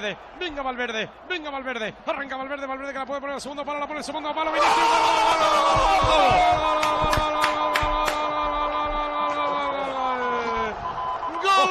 [0.00, 3.86] Venga Valverde, venga Valverde, arranca Valverde, Valverde que la puede poner al segundo palo, la
[3.86, 4.60] pone el segundo palo, gol,
[11.42, 11.70] gol,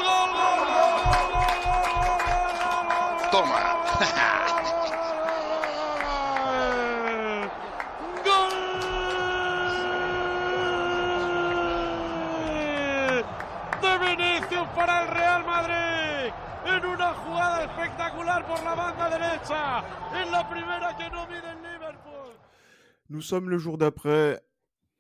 [3.31, 3.68] gol, gol
[23.09, 24.39] Nous sommes le jour d'après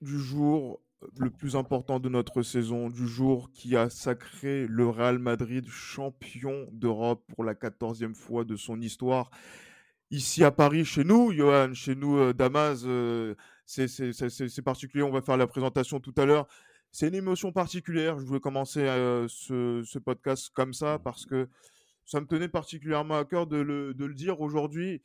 [0.01, 0.81] du jour
[1.17, 6.67] le plus important de notre saison, du jour qui a sacré le Real Madrid champion
[6.71, 9.29] d'Europe pour la quatorzième fois de son histoire.
[10.11, 13.35] Ici à Paris, chez nous, Johan, chez nous, euh, Damas, euh,
[13.65, 16.47] c'est particulier, on va faire la présentation tout à l'heure.
[16.91, 21.47] C'est une émotion particulière, je voulais commencer euh, ce podcast comme ça parce que
[22.09, 25.01] ça me tenait particulièrement à cœur de le, de le dire aujourd'hui,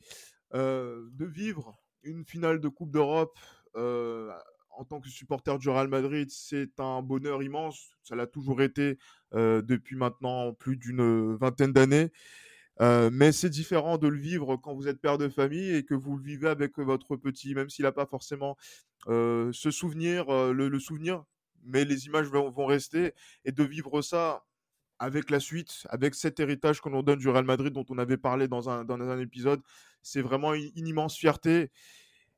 [0.53, 3.37] de vivre une finale de Coupe d'Europe
[3.75, 7.91] en tant que supporter du Real Madrid, c'est un bonheur immense.
[8.03, 8.97] Ça l'a toujours été
[9.33, 12.11] depuis maintenant plus d'une vingtaine d'années.
[12.79, 16.17] Mais c'est différent de le vivre quand vous êtes père de famille et que vous
[16.17, 18.57] le vivez avec votre petit, même s'il n'a pas forcément
[19.07, 21.23] ce souvenir, le, le souvenir,
[21.63, 24.43] mais les images vont, vont rester et de vivre ça
[24.99, 28.17] avec la suite, avec cet héritage que l'on donne du Real Madrid dont on avait
[28.17, 29.61] parlé dans un, dans un épisode,
[30.01, 31.71] c'est vraiment une, une immense fierté.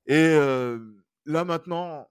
[0.08, 0.80] Et euh,
[1.26, 2.08] là maintenant,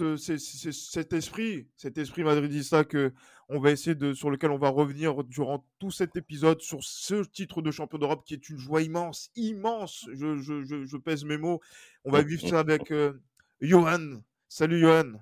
[0.00, 3.12] euh, c'est- c'est- cet esprit, cet esprit madridista que
[3.48, 7.22] on va essayer de, sur lequel on va revenir durant tout cet épisode sur ce
[7.24, 10.06] titre de champion d'Europe qui est une joie immense, immense.
[10.12, 11.60] Je, je, je, je pèse mes mots.
[12.04, 13.12] On va vivre ça avec euh,
[13.60, 14.20] Johan.
[14.48, 15.12] Salut Johan.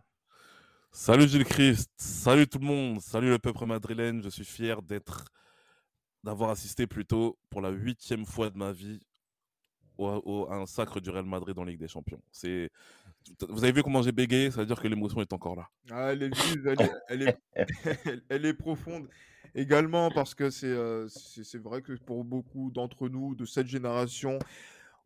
[0.97, 4.23] Salut Gilles Christ, salut tout le monde, salut le peuple madrilène.
[4.23, 5.25] Je suis fier d'être,
[6.23, 9.01] d'avoir assisté plutôt pour la huitième fois de ma vie
[9.99, 12.23] au, au- à un sacre du Real Madrid en Ligue des Champions.
[12.31, 12.71] C'est,
[13.49, 15.69] vous avez vu comment j'ai bégayé, ça veut dire que l'émotion est encore là.
[15.91, 17.39] Ah, elle est
[18.29, 19.09] elle est, profonde
[19.57, 24.39] également parce que euh, c'est c'est vrai que pour beaucoup d'entre nous de cette génération,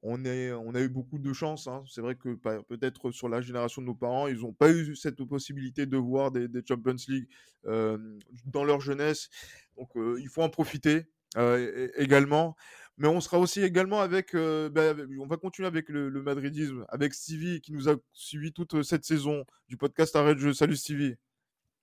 [0.02, 1.66] on, a eu beaucoup de chance.
[1.66, 1.82] hein.
[1.88, 4.94] C'est vrai que pa- peut-être sur la génération de nos parents, ils n'ont pas eu
[4.94, 7.28] cette possibilité de voir des, Champions League
[7.64, 9.28] dans leur jeunesse.
[9.76, 11.06] Donc il faut en profiter
[11.96, 12.56] également.
[12.96, 17.60] Mais on sera aussi également avec, bah, on va continuer avec le, madridisme, avec Stevie
[17.60, 20.52] qui nous a suivi toute cette saison du podcast Arrêt de jeu.
[20.52, 21.14] Salut Stevie.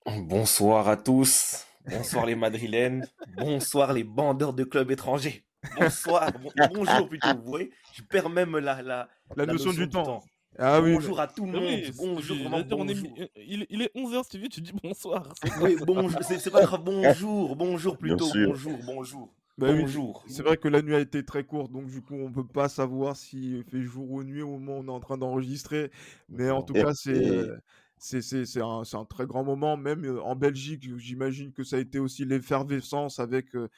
[0.06, 1.66] Bonsoir à tous.
[1.86, 3.08] Bonsoir les Madrilènes.
[3.36, 5.44] Bonsoir les bandeurs de clubs étrangers.
[5.78, 6.32] Bonsoir.
[6.40, 7.28] Bon- bonjour plutôt.
[7.42, 10.22] Vous voyez, je perds même la, la, La, la notion, du temps.
[10.58, 11.62] Ah oui, bonjour à tout le monde.
[11.64, 12.96] Oui, bonjour, vraiment on est
[13.36, 15.32] il, il est 11h Stevie, tu dis bonsoir.
[15.42, 16.18] c'est quoi Oui, bonjour.
[16.22, 16.82] C'est pas grave.
[16.82, 17.56] Bonjour.
[17.56, 18.28] Bonjour plutôt.
[18.32, 18.78] Bonjour.
[18.86, 19.28] Bonjour.
[19.58, 20.22] Bah oui, bonjour.
[20.28, 22.68] C'est vrai que la nuit a été très courte, donc du coup, on peut pas
[22.68, 25.90] savoir s'il fait jour ou nuit au moment où on est en train d'enregistrer.
[26.28, 27.42] Mais en tout Et- cas, c'est et-
[27.98, 29.78] c'est c'est- c'est un, c'est un très grand moment.
[29.78, 33.68] Même euh, en Belgique, j'imagine que ça a été aussi l'effervescence avec, euh,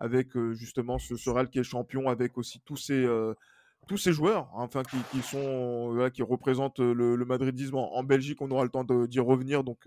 [0.00, 3.06] avec justement ce, Real qui est champion, avec aussi tous ces,
[3.86, 8.40] tous ces joueurs, hein, enfin, qui, qui sont, qui représentent le, madridisme en, Belgique.
[8.40, 9.62] On aura le temps d'y revenir.
[9.62, 9.86] Donc,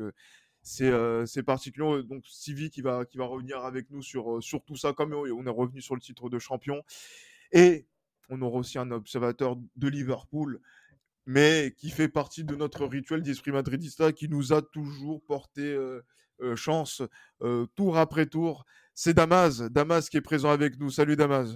[0.63, 2.03] c'est euh, particulier.
[2.03, 5.45] Donc, Sylvie qui va, qui va revenir avec nous sur, sur tout ça, comme on
[5.45, 6.83] est revenu sur le titre de champion.
[7.51, 7.85] Et
[8.29, 10.61] on aura aussi un observateur de Liverpool,
[11.25, 15.77] mais qui fait partie de notre rituel d'esprit madridista, qui nous a toujours porté
[16.43, 17.01] euh, chance
[17.41, 18.65] euh, tour après tour.
[18.93, 20.89] C'est Damas, Damas qui est présent avec nous.
[20.89, 21.55] Salut Damas.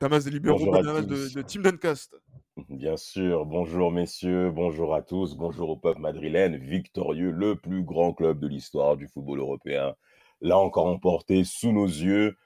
[0.00, 2.16] Damas des libéraux, Damas de, de Team Duncast.
[2.68, 8.12] Bien sûr, bonjour messieurs, bonjour à tous, bonjour au peuple madrilène, victorieux, le plus grand
[8.12, 9.94] club de l'histoire du football européen,
[10.40, 12.36] là encore emporté sous nos yeux.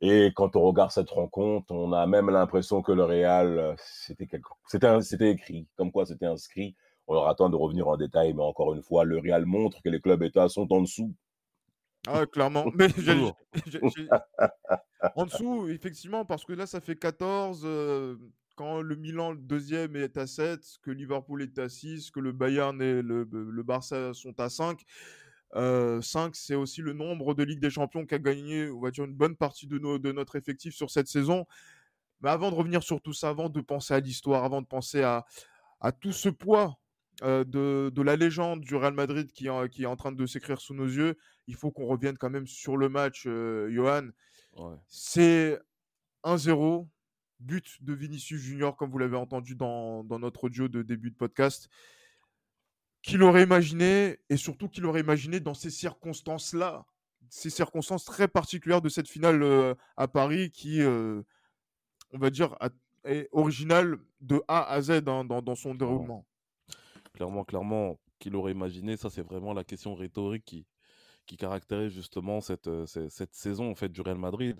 [0.00, 3.74] Et quand on regarde cette rencontre, on a même l'impression que le Real, euh,
[4.28, 4.48] quelque-
[5.02, 6.74] c'était écrit, comme quoi c'était inscrit.
[7.06, 9.88] On aura temps de revenir en détail, mais encore une fois, le Real montre que
[9.88, 11.14] les clubs États sont en dessous.
[12.06, 12.66] Ah, clairement.
[12.74, 12.88] Mais
[15.16, 17.62] en dessous, effectivement, parce que là, ça fait 14.
[17.64, 18.16] euh,
[18.56, 22.32] quand le Milan, le deuxième, est à 7, que Liverpool est à 6, que le
[22.32, 24.80] Bayern et le, le Barça sont à 5.
[25.54, 29.14] 5, c'est aussi le nombre de Ligue des Champions qu'a gagné, on va dire, une
[29.14, 31.46] bonne partie de, nos- de notre effectif sur cette saison.
[32.20, 35.02] Mais avant de revenir sur tout ça, avant de penser à l'histoire, avant de penser
[35.02, 35.24] à,
[35.80, 36.76] à tout ce poids
[37.22, 40.60] euh, de, de, la légende du Real Madrid qui, qui est en train de s'écrire
[40.60, 41.16] sous nos yeux,
[41.46, 44.08] il faut qu'on revienne quand même sur le match, euh, Johan.
[44.56, 44.74] Ouais.
[44.88, 45.58] C'est
[46.24, 46.88] 1-0,
[47.40, 51.16] but de Vinicius Junior, comme vous l'avez entendu dans, dans, notre audio de début de
[51.16, 51.68] podcast.
[53.02, 56.86] Qui l'aurait imaginé, et surtout qui l'aurait imaginé dans ces circonstances-là,
[57.28, 62.70] ces circonstances très particulières de cette finale euh, à Paris qui, on va dire, a,
[63.04, 66.26] est originale de A à Z hein, dans, dans, son déroulement.
[67.14, 70.66] Clairement, clairement, qui l'aurait imaginé, ça c'est vraiment la question rhétorique qui,
[71.26, 74.58] qui caractérise justement cette, cette, cette, saison en fait, du Real Madrid.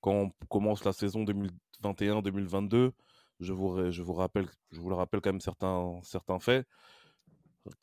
[0.00, 2.92] Quand on commence la saison 2021-2022,
[3.40, 6.66] je vous, je, vous rappelle, je vous le rappelle quand même certains, certains faits.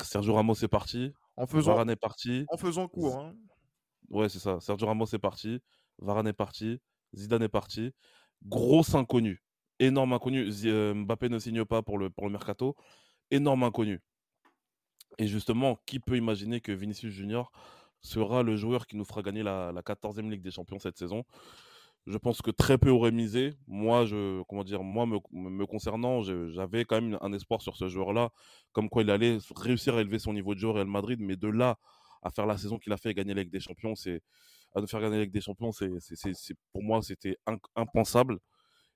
[0.02, 1.14] Sergio Ramos est parti.
[1.36, 2.46] En faisant, Varane est parti.
[2.50, 3.18] En faisant court.
[3.18, 3.34] Hein.
[4.10, 4.60] Ouais, c'est ça.
[4.60, 5.60] Sergio Ramos est parti.
[6.00, 6.80] Varane est parti.
[7.16, 7.92] Zidane est parti.
[8.46, 9.44] Gros inconnu.
[9.80, 10.50] Énorme inconnu.
[10.94, 12.76] Mbappé ne signe pas pour le, pour le mercato.
[13.32, 14.02] Énorme inconnu.
[15.18, 17.52] Et justement, qui peut imaginer que Vinicius Junior
[18.02, 21.24] sera le joueur qui nous fera gagner la, la 14e Ligue des Champions cette saison?
[22.08, 23.54] Je pense que très peu auraient misé.
[23.68, 28.32] Moi, je, comment dire, moi me, concernant, j'avais quand même un espoir sur ce joueur-là,
[28.72, 31.48] comme quoi il allait réussir à élever son niveau de joueur Real Madrid, mais de
[31.48, 31.78] là
[32.24, 33.94] à faire la saison qu'il a fait gagner la Ligue des Champions,
[34.74, 35.90] à nous faire gagner la Ligue des Champions, c'est,
[36.72, 37.38] pour moi c'était
[37.76, 38.40] impensable.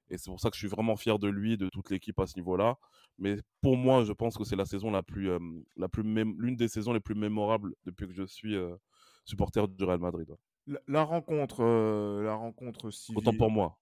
[0.09, 2.27] Et c'est pour ça que je suis vraiment fier de lui, de toute l'équipe à
[2.27, 2.77] ce niveau-là.
[3.17, 5.39] Mais pour moi, je pense que c'est la saison la plus, euh,
[5.77, 8.75] la plus l'une des saisons les plus mémorables depuis que je suis euh,
[9.23, 10.29] supporter du Real Madrid.
[10.29, 10.37] Ouais.
[10.67, 13.17] La, la, rencontre, euh, la rencontre civile.
[13.19, 13.77] Autant pour moi.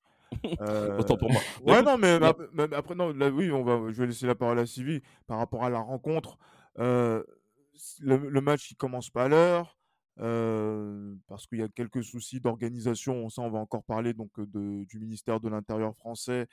[0.61, 0.97] Euh...
[0.97, 1.41] Autant pour moi.
[1.65, 4.35] Ouais, non, mais, mais, mais après, non, là, oui, on va, je vais laisser la
[4.35, 6.37] parole à Sylvie par rapport à la rencontre.
[6.79, 7.23] Euh,
[7.99, 9.77] le, le, match, il commence pas à l'heure.
[10.19, 14.85] Euh, parce qu'il y a quelques soucis d'organisation, ça on va encore parler donc de,
[14.85, 16.45] du ministère de l'Intérieur français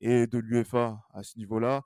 [0.00, 1.82] et de l'UEFA à ce niveau-là.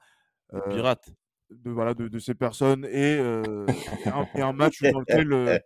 [0.52, 1.10] Euh, Pirate.
[1.50, 5.26] De, voilà, de, de, ces personnes et, euh, et, un, et, un, match dans lequel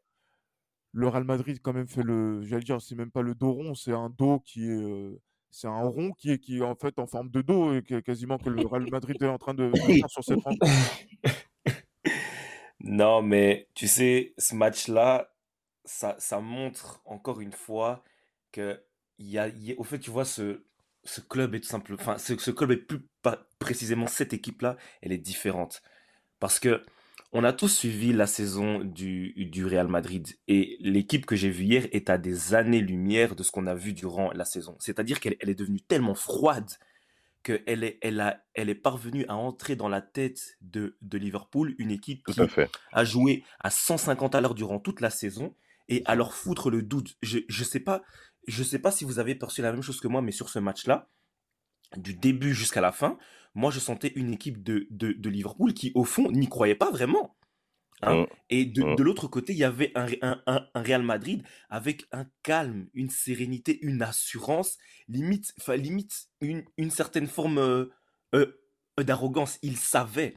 [0.93, 3.75] le Real Madrid quand même fait le, j'allais dire, c'est même pas le dos rond,
[3.75, 5.21] c'est un dos qui est,
[5.51, 8.39] c'est un rond qui est, qui est en fait en forme de dos et quasiment
[8.39, 10.67] que le Real Madrid est en train de faire sur cette rencontre.
[12.81, 15.29] Non, mais tu sais, ce match-là,
[15.87, 18.05] ça, ça, montre encore une fois
[18.53, 18.81] que
[19.19, 20.65] il y a, y a, au fait, tu vois, ce,
[21.05, 24.77] ce club est tout simple, enfin, ce, ce club est plus pas précisément cette équipe-là,
[25.03, 25.83] elle est différente.
[26.41, 26.85] Parce que
[27.33, 31.65] on a tous suivi la saison du, du Real Madrid et l'équipe que j'ai vue
[31.65, 34.77] hier est à des années-lumière de ce qu'on a vu durant la saison.
[34.79, 36.71] C'est-à-dire qu'elle elle est devenue tellement froide
[37.43, 41.77] qu'elle est, elle a, elle est parvenue à entrer dans la tête de, de Liverpool,
[41.79, 42.41] une équipe qui
[42.93, 45.55] a joué à 150 à l'heure durant toute la saison
[45.89, 47.17] et à leur foutre le doute.
[47.23, 48.03] Je ne sais, pas,
[48.47, 50.59] je sais pas si vous avez perçu la même chose que moi, mais sur ce
[50.59, 51.09] match-là,
[51.97, 53.19] du début jusqu'à la fin,
[53.55, 56.91] moi je sentais une équipe de, de, de Liverpool qui, au fond, n'y croyait pas
[56.91, 57.37] vraiment.
[58.03, 58.27] Hein mmh.
[58.51, 58.97] Et de, mmh.
[58.97, 62.89] de l'autre côté, il y avait un, un, un, un, Real Madrid avec un calme,
[62.93, 64.77] une sérénité, une assurance,
[65.09, 67.87] limite, limite une, une certaine forme euh,
[68.35, 68.53] euh,
[68.99, 69.59] d'arrogance.
[69.63, 70.37] Ils savaient.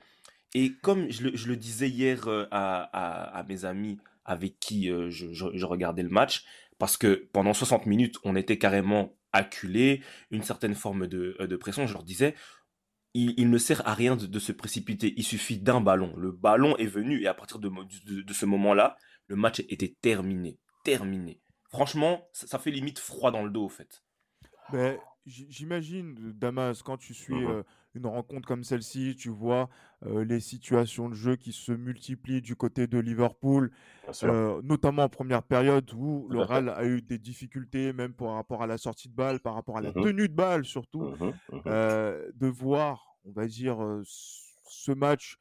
[0.56, 4.60] Et comme je le, je le disais hier euh, à, à, à, mes amis avec
[4.60, 6.46] qui euh, je, regardais le match,
[6.78, 10.02] parce que pendant 60 minutes, on était carrément acculés,
[10.32, 11.86] une certaine forme de, de pression.
[11.88, 12.36] Je leur disais,
[13.14, 15.14] il, ne sert à rien de, se précipiter.
[15.18, 16.16] Il suffit d'un ballon.
[16.16, 17.70] Le ballon est venu et à partir de,
[18.34, 18.98] ce moment-là,
[19.28, 20.60] le match était terminé.
[20.84, 21.42] Terminé.
[21.70, 24.04] Franchement, ça, ça, fait limite froid dans le dos, au fait.
[24.72, 29.70] Mais j'imagine, Damas, quand tu suis euh, une rencontre comme celle-ci, tu vois
[30.06, 33.72] euh, les situations de jeu qui se multiplient du côté de Liverpool,
[34.24, 38.64] euh, notamment en première période où le Real a eu des difficultés, même par rapport
[38.64, 41.34] à la sortie de balle, par rapport à la mmh tenue de balle surtout, mmh
[41.52, 41.70] mmh
[42.36, 45.38] de voir, on va dire, ce match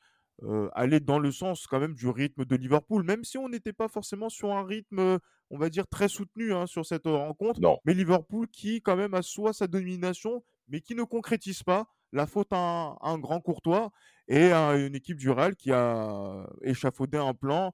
[0.75, 3.89] aller dans le sens quand même du rythme de Liverpool, même si on n'était pas
[3.89, 5.19] forcément sur un rythme,
[5.51, 7.61] on va dire, très soutenu hein, sur cette rencontre.
[7.61, 7.79] Non.
[7.85, 11.87] Mais Liverpool qui quand même assoit sa domination, mais qui ne concrétise pas.
[12.13, 13.91] La faute à un, un grand courtois
[14.29, 17.73] et à une équipe du Real qui a échafaudé un plan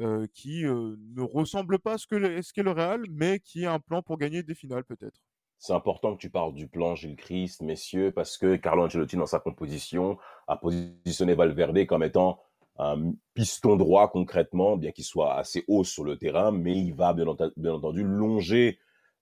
[0.00, 3.66] euh, qui euh, ne ressemble pas à ce qu'est qu le Real, mais qui est
[3.66, 5.20] un plan pour gagner des finales peut-être.
[5.58, 9.26] C'est important que tu parles du plan Gilles Christ, messieurs, parce que Carlo Ancelotti, dans
[9.26, 12.40] sa composition, a positionné Valverde comme étant
[12.78, 17.12] un piston droit concrètement, bien qu'il soit assez haut sur le terrain, mais il va
[17.12, 18.78] bien, ent bien entendu longer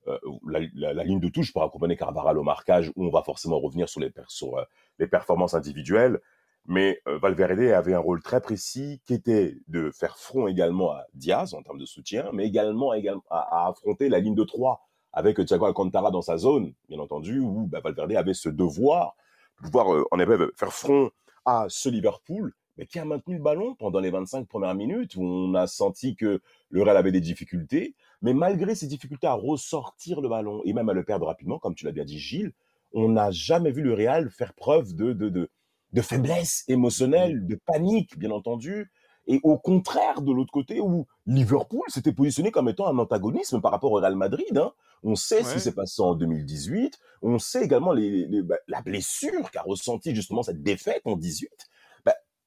[0.09, 3.89] euh, la, ligne de touche pour accompagner Carvaral au marquage, où on va forcément revenir
[3.89, 6.21] sur les, euh, performances individuelles.
[6.67, 11.07] Mais euh, Valverde avait un rôle très précis qui était de faire front également à
[11.15, 12.93] Diaz en termes de soutien, mais également,
[13.31, 14.81] à, affronter la ligne de 3
[15.13, 19.17] avec Thiago Alcantara dans sa zone, bien entendu, où bah, Valverde avait ce devoir
[19.59, 21.11] de pouvoir, en effet, faire front
[21.47, 25.23] à ce Liverpool, mais qui a maintenu le ballon pendant les 25 premières minutes, où
[25.23, 26.41] on a senti que
[26.71, 27.95] le Real avait des difficultés.
[28.23, 31.75] Mais malgré ces difficultés à ressortir le ballon et même à le perdre rapidement, comme
[31.75, 32.53] tu l'as bien dit, Gilles,
[32.93, 35.51] on n'a jamais vu le Real faire preuve de, de, de,
[35.93, 38.91] de faiblesse émotionnelle, de panique, bien entendu.
[39.27, 43.73] Et au contraire, de l'autre côté, où Liverpool s'était positionné comme étant un antagonisme par
[43.73, 44.57] rapport au Real Madrid.
[44.57, 44.73] Hein.
[45.03, 46.99] On sait ce qui s'est passé en 2018.
[47.23, 51.51] On sait également les, bah, la blessure qu'a ressenti justement cette défaite en 18.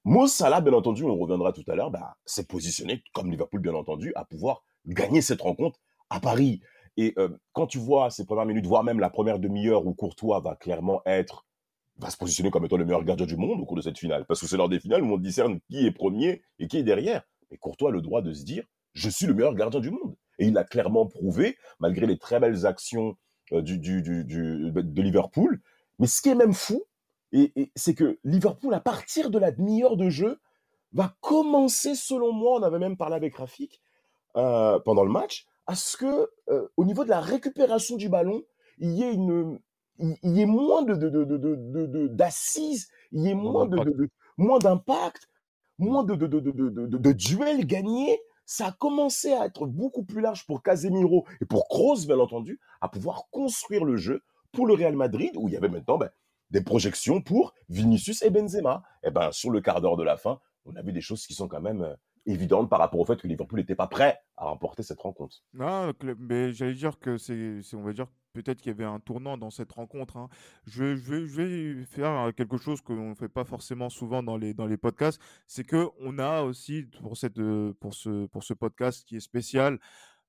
[0.06, 3.74] Mo Salah, bien entendu, on reviendra tout à l'heure, bah, s'est positionné comme Liverpool, bien
[3.74, 5.80] entendu, à pouvoir gagner cette rencontre
[6.10, 6.62] à Paris.
[6.98, 10.40] Et euh, quand tu vois ces premières minutes, voire même la première demi-heure où Courtois
[10.40, 11.46] va clairement être,
[11.98, 14.26] va se positionner comme étant le meilleur gardien du monde au cours de cette finale,
[14.26, 16.84] parce que c'est lors des finales où on discerne qui est premier et qui est
[16.84, 17.24] derrière.
[17.52, 18.64] Mais Courtois a le droit de se dire,
[18.94, 20.16] je suis le meilleur gardien du monde.
[20.40, 23.18] Et il l'a clairement prouvé, malgré les très belles actions
[23.52, 25.62] euh, du, du, du, de Liverpool.
[26.00, 26.84] Mais ce qui est même fou,
[27.32, 30.40] et, et c'est que Liverpool, à partir de la demi-heure de jeu,
[30.94, 33.82] va commencer, selon moi, on avait même parlé avec Rafik
[34.36, 38.44] euh, pendant le match, à ce que, euh, au niveau de la récupération du ballon,
[38.80, 39.60] il y ait une,
[40.00, 45.28] il y ait moins de, d'assises, il y ait moins de, moins d'impact,
[45.78, 51.46] moins de, duels gagnés ça a commencé à être beaucoup plus large pour Casemiro et
[51.46, 55.54] pour Kroos, bien entendu, à pouvoir construire le jeu pour le Real Madrid, où il
[55.54, 56.10] y avait maintenant ben,
[56.52, 58.84] des projections pour Vinicius et Benzema.
[59.04, 61.34] Et ben sur le quart d'heure de la fin, on a vu des choses qui
[61.34, 64.46] sont quand même euh, évidentes par rapport au fait que Liverpool n'était pas prêt à
[64.46, 65.38] remporter cette rencontre.
[65.54, 69.38] Non, mais j'allais dire que c'est, on va dire peut-être qu'il y avait un tournant
[69.38, 70.18] dans cette rencontre.
[70.18, 70.30] Hein.
[70.66, 74.38] Je, je, vais, je, vais, faire quelque chose qu'on ne fait pas forcément souvent dans
[74.38, 75.20] les, dans les podcasts.
[75.48, 77.42] C'est qu'on a aussi, pour, cette,
[77.80, 79.80] pour, ce, pour ce podcast qui est spécial,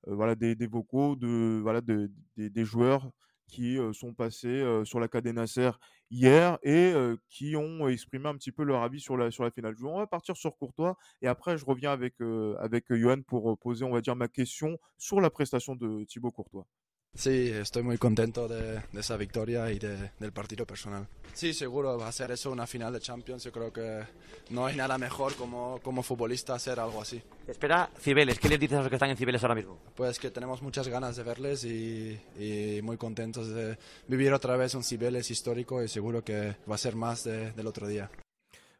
[0.07, 3.11] euh, voilà, des, des, vocaux de, voilà, de, des, des joueurs
[3.47, 5.71] qui euh, sont passés euh, sur la Nasser
[6.11, 6.93] hier et
[7.29, 9.75] qui ont exprimé un petit peu leur avis sur la, sur la finale.
[9.83, 12.15] On va partir sur Courtois et après je reviens avec,
[12.59, 16.67] avec Johan pour poser, on va dire, ma question sur la prestation de Thibaut Courtois.
[17.13, 21.07] Sí, estoy muy contento de, de esa victoria y de, del partido personal.
[21.33, 23.43] Sí, seguro va a ser eso una final de Champions.
[23.43, 24.03] Yo creo que
[24.49, 27.21] no hay nada mejor como, como futbolista hacer algo así.
[27.47, 28.39] Espera Cibeles.
[28.39, 29.77] ¿Qué les dices a los que están en Cibeles ahora mismo?
[29.93, 33.77] Pues que tenemos muchas ganas de verles y, y muy contentos de
[34.07, 37.67] vivir otra vez un Cibeles histórico y seguro que va a ser más de, del
[37.67, 38.09] otro día.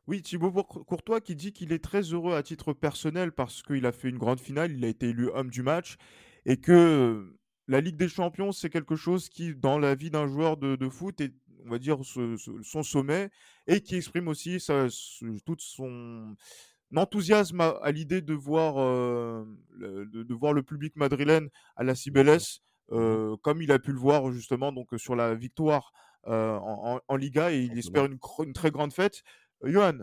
[0.08, 3.92] Oui, Thibaut Courtois qui dit qu'il est très heureux à titre personnel parce qu'il a
[3.92, 5.98] fait une grande finale, il a été élu homme du match
[6.46, 7.36] et que
[7.72, 11.22] la Ligue des Champions, c'est quelque chose qui, dans la vie d'un joueur de, foot,
[11.22, 11.34] est,
[11.66, 13.30] on va dire, son sommet
[13.66, 14.58] et qui exprime aussi
[15.46, 16.36] tout son
[16.94, 22.38] enthousiasme à, l'idée de voir, euh, le, de, voir le public madrilène à la Cibeles,
[22.38, 22.60] mmh
[22.94, 25.94] euh, comme il a pu le voir justement donc sur la victoire
[26.28, 26.58] euh,
[27.08, 28.20] en, Liga et il espère une,
[28.54, 29.24] très grande fête.
[29.63, 30.00] Johan,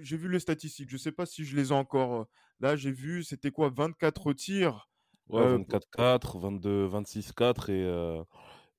[0.00, 2.28] j'ai vu les statistiques, je ne sais pas si je les ai encore.
[2.60, 4.88] Là, j'ai vu, c'était quoi 24 tirs
[5.28, 8.22] Ouais, 24-4, 22, 26-4 et, euh,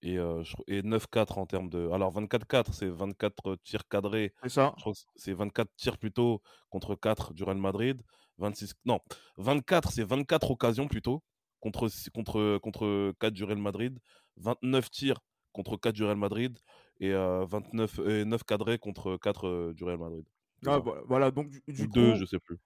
[0.02, 1.90] et, euh, et 9-4 en termes de.
[1.92, 4.34] Alors 24-4, c'est 24 tirs cadrés.
[4.44, 4.74] C'est ça.
[4.78, 8.02] Je crois que c'est 24 tirs plutôt contre 4 du Real Madrid.
[8.38, 9.00] 26, non,
[9.38, 11.22] 24, c'est 24 occasions plutôt
[11.60, 14.00] contre, contre, contre 4 du Real Madrid.
[14.38, 15.20] 29 tirs
[15.52, 16.58] contre 4 du Real Madrid
[17.02, 20.26] et, 29, et 9 cadrés contre 4 du Real Madrid.
[20.66, 22.58] Ah, voilà, donc du, coup, 2, je sais plus.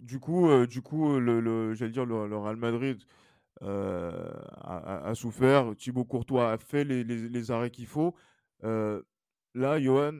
[0.00, 3.02] Du coup, euh, du coup, le, le j'allais dire le, Real Madrid
[3.62, 5.74] euh, a, a, souffert.
[5.76, 8.14] Thibaut Courtois a fait les, les, les arrêts qu'il faut.
[8.62, 9.02] Euh,
[9.54, 10.14] là, Johan,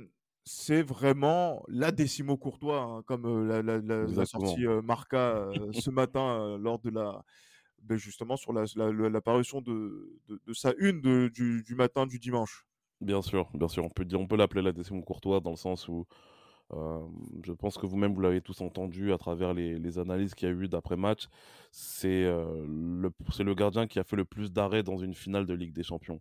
[0.44, 6.80] c'est vraiment la décimo Courtois, hein, comme la, la, la, sortie Marca ce matin lors
[6.80, 7.24] de la,
[7.84, 12.06] ben justement sur la, la, parution de, de, de, sa une de, du, du, matin
[12.06, 12.66] du dimanche.
[13.00, 15.56] Bien sûr, bien sûr, on peut dire, on peut l'appeler la décimo Courtois dans le
[15.56, 16.06] sens où
[16.70, 20.50] je pense que vous-même, vous, l'avez tous entendu à travers les, les analyses qu'il y
[20.50, 21.28] a eu d'après-match.
[21.70, 25.72] C'est le, le gardien qui a fait le plus d'arrêts dans une finale de Ligue
[25.72, 26.20] des Champions.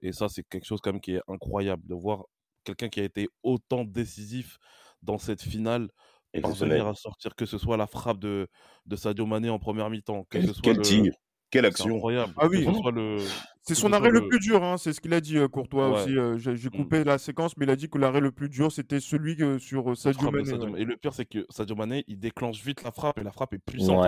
[0.00, 2.24] Et ça, c'est quelque chose quand même qui est incroyable de voir
[2.64, 4.58] quelqu'un qui a été autant décisif
[5.02, 5.88] dans cette finale
[6.40, 8.48] parvenir à sortir que ce soit la frappe de,
[8.86, 10.26] de Sadio Mané en première mi-temps.
[10.30, 11.12] Quel, quel tir
[11.50, 12.34] quelle action incroyable.
[12.36, 12.66] Ah oui,
[13.64, 14.28] c'est son arrêt le...
[14.28, 16.16] plus dur, hein, c'est ce qu'il a dit euh, Courtois aussi.
[16.16, 16.70] Euh, j'ai mmh.
[16.70, 19.58] coupé la séquence, mais il a dit que l'arrêt le plus dur, c'était celui euh,
[19.58, 20.52] sur Sadio Mané.
[20.76, 23.54] Et le pire, c'est que Sadio Mané, il déclenche vite la frappe et la frappe
[23.54, 24.06] est puissante.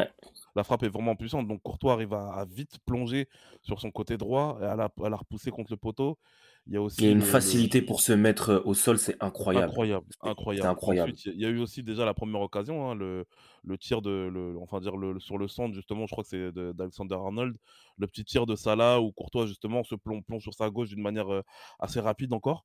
[0.55, 3.29] La frappe est vraiment puissante, donc Courtois arrive à, vite plonger
[3.63, 6.19] sur son côté droit, et à la, à la repousser contre le poteau.
[6.69, 8.99] Il y a aussi Il y a une le- facilité pour se mettre au sol,
[8.99, 9.69] c'est incroyable.
[9.69, 10.69] Incroyable, incroyable.
[10.69, 11.13] incroyable.
[11.13, 13.25] Ensuite, il y a eu aussi déjà la première occasion, hein, le,
[13.65, 16.53] le tir de, le, enfin dire le, sur le centre justement, je crois que c'est
[16.53, 17.57] de- d'Alexander Arnold,
[17.99, 21.03] le petit tir de Salah où Courtois justement se plonge, plonge sur sa gauche d'une
[21.03, 21.29] manière
[21.79, 22.65] assez rapide encore.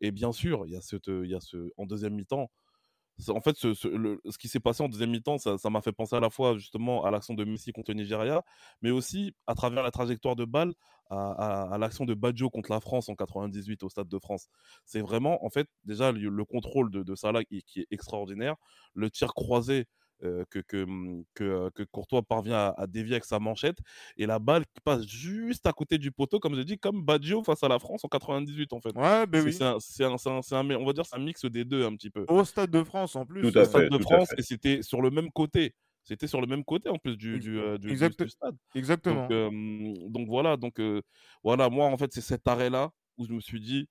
[0.00, 2.50] Et bien sûr, il y a ce, il y a ce, en deuxième mi-temps,
[3.28, 5.92] en fait, ce, ce- le- ce qui s'est passé en deuxième mi-temps, ça m'a fait
[5.92, 8.42] penser à la fois justement à l'action de Messi contre le Nigeria,
[8.80, 10.74] mais aussi à travers la trajectoire de balle
[11.10, 14.48] à, à- l'action de Baggio contre la France en 98 au Stade de France.
[14.86, 18.56] C'est vraiment, en fait, déjà le, le contrôle de, Salah qui est extraordinaire,
[18.94, 19.86] le tir croisé
[20.24, 23.78] euh, que, que, hum, que, euh, que Courtois parvient à, à dévier avec sa manchette,
[24.16, 27.42] et la balle qui passe juste à côté du poteau, comme je dis, comme Baggio
[27.42, 28.94] face à la France en 98 en fait.
[28.96, 29.52] Ouais, ben C'est oui.
[29.52, 31.94] c'est un, c'est un- c'est un- on va dire, c'est un mix des deux un
[31.96, 33.42] petit peu Au Stade de France en plus.
[33.50, 34.40] Tout au à Stade fait, de tout à France fait.
[34.40, 35.74] et c'était sur le même côté.
[36.04, 38.56] C'était sur le même côté en plus du, euh, du- du- exact- du stade.
[38.74, 39.22] Exactement.
[39.22, 39.50] Donc, euh,
[40.08, 41.00] donc voilà, donc euh,
[41.44, 43.88] voilà, moi en fait c'est cet arrêt-là où je me suis dit,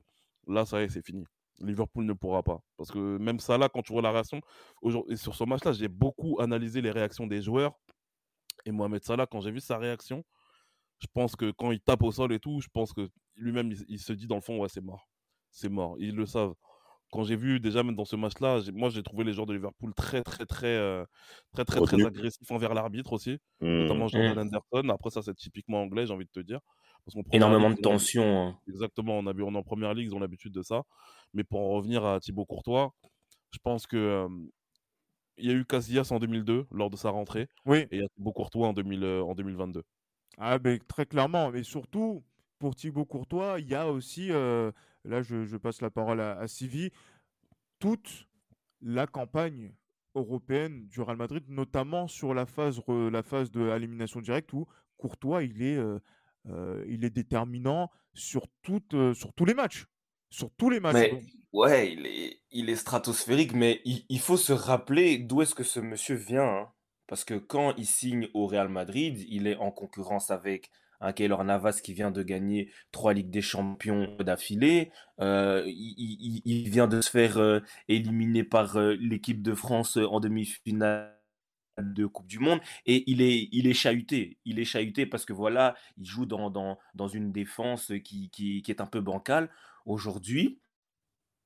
[0.48, 1.24] là ça y est, c'est fini.
[1.64, 2.60] Liverpool ne pourra pas.
[2.78, 4.42] Parce que même ça là, quand tu vois la réaction,
[4.82, 7.74] aujourd'hui, et sur ce match-là, j'ai beaucoup analysé les réactions des joueurs.
[8.66, 10.24] Et Mohamed Salah, quand j'ai vu sa réaction,
[11.00, 13.84] je pense que quand il tape au sol et tout, je pense que lui-même, il,
[13.88, 15.10] il se dit dans le fond, ouais, c'est mort.
[15.52, 15.96] C'est mort.
[16.00, 16.54] Ils le savent.
[17.12, 19.94] Quand j'ai vu déjà même dans ce match-là, moi j'ai trouvé les joueurs de Liverpool
[19.96, 21.06] très très très euh,
[21.54, 23.68] très très très, agressifs envers l'arbitre aussi, Hmm.
[23.84, 24.40] notamment Jordan Mm.
[24.40, 24.90] Anderson.
[24.90, 26.60] Après ça c'est typiquement anglais, j'ai envie de te dire,
[27.06, 28.24] parce Énormément ligue, de tension.
[28.50, 28.60] hein.
[28.68, 30.84] Exactement, on a vu on est en première ligue, ils ont l'habitude de ça.
[31.34, 32.94] Mais pour en revenir à Thibaut Courtois,
[33.52, 34.28] je pense que euh,
[35.38, 37.80] il y a eu Casillas en 2002 lors de sa rentrée Oui.
[37.80, 39.84] et il y a Thibaut Courtois en 2000, euh, en 2022.
[40.38, 42.24] Ah ben très clairement, mais surtout
[42.60, 44.72] pour Thibaut Courtois, il y a aussi, euh,
[45.04, 46.92] là je, je passe la parole à, à Sylvie,
[47.80, 48.28] toute
[48.82, 49.74] la campagne
[50.16, 54.68] européenne du Real Madrid, notamment sur la phase, re- la phase de l'élimination directe où
[54.98, 56.00] Courtois il est, euh,
[56.50, 59.86] euh, il est déterminant sur, toutes, euh, sur tous les matchs.
[60.30, 60.94] Sur tous les matchs.
[60.96, 61.22] Mais
[61.54, 65.64] ouais, il est, il est stratosphérique, mais il, il faut se rappeler d'où est-ce que
[65.64, 66.44] ce monsieur vient.
[66.48, 66.68] hein.
[67.08, 70.70] Parce que quand il signe au Real Madrid, il est en concurrence avec
[71.02, 74.92] un Keylor Navas qui vient de gagner trois Ligues des Champions d'affilée.
[75.20, 79.98] Euh, il, il- il vient de se faire euh, éliminer par euh, l'équipe de France
[79.98, 81.18] en demi-finale
[81.80, 84.38] de Coupe du Monde et il est, il est chahuté.
[84.46, 88.62] Il est chahuté parce que voilà, il joue dans, dans, dans une défense qui, qui,
[88.62, 89.50] qui est un peu bancale.
[89.86, 90.60] Aujourd'hui,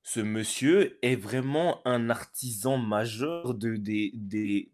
[0.03, 4.71] ce monsieur est vraiment un artisan majeur de, des,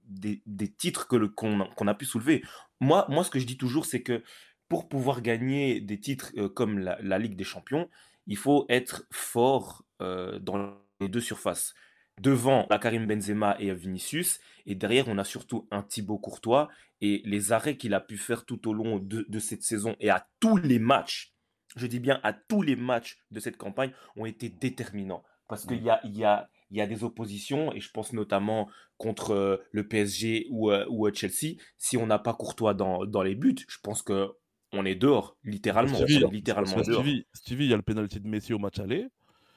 [0.78, 2.44] titres que qu'on, qu'on a pu soulever.
[2.82, 4.24] Moi, moi, ce que je dis toujours, c'est que
[4.68, 7.90] pour pouvoir gagner des titres euh, comme la, la Ligue des Champions,
[8.28, 11.74] il faut être fort euh, dans les deux surfaces.
[12.20, 16.70] Devant, la Karim Benzema et Vinicius, et derrière, on a surtout un Thibaut Courtois,
[17.02, 20.10] et les arrêts qu'il a pu faire tout au long de, de cette saison et
[20.10, 21.34] à tous les matchs,
[21.76, 25.24] je dis bien à tous les matchs de cette campagne, ont été déterminants.
[25.48, 28.14] Parce qu'il y a, il y, a, il y a des oppositions, et je pense
[28.14, 32.74] notamment contre euh, le PSG ou, euh, ou euh, Chelsea, si on n'a pas Courtois
[32.74, 34.30] dans, dans les buts, je pense que
[34.74, 35.96] on est dehors, littéralement.
[35.96, 37.04] Stevie, on est littéralement Parce que dehors.
[37.04, 39.08] Stevie, Stevie, il y a le penalty de Messi au match aller.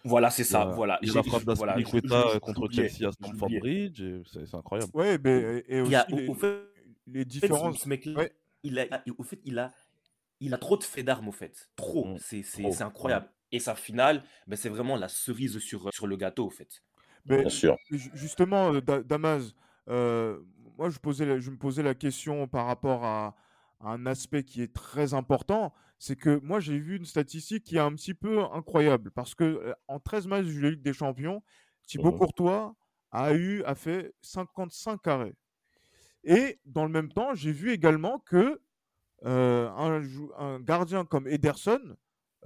[0.05, 0.67] Voilà, c'est ça.
[0.67, 0.99] Voilà.
[1.03, 3.49] il y a la frappe je- voilà, je- d'Aspilicueta je- je contre Chelsea à Stamford.
[3.61, 4.01] Bridge.
[4.03, 4.91] et C'est c'est incroyable.
[4.95, 6.59] ouais, ben, et, et Il y a, aussi au, les, au fait,
[7.07, 7.79] les ce, différences.
[7.79, 8.33] ce mec-là, Ouais.
[8.63, 9.73] il a, au fait, il a,
[10.41, 11.71] il a trop de faits d'armes, au fait.
[11.77, 12.05] Trop.
[12.07, 13.31] Mm, C'est c'est- trop, c'est incroyable.
[13.51, 16.83] Et sa finale, ben, c'est vraiment la cerise sur, sur le gâteau, au fait.
[17.25, 17.77] Ben, Bien sûr.
[17.91, 19.55] Ju- Justement, euh, Da- Damas,
[19.89, 20.39] euh,
[20.77, 23.37] moi je, posais la- je me posais la question par rapport à,
[23.81, 27.77] à un aspect qui est très important, c'est que moi j'ai vu une statistique qui
[27.77, 30.93] est un petit peu incroyable, parce que euh, en 13 matchs de la Ligue des
[30.93, 31.43] Champions,
[31.87, 32.19] Thibaut Mhm.
[32.19, 32.75] Courtois
[33.11, 35.35] a eu, a fait 55 arrêts.
[36.25, 38.61] Et dans le même temps, j'ai vu également que
[39.25, 39.69] euh,
[40.39, 41.97] un, gardien comme Ederson,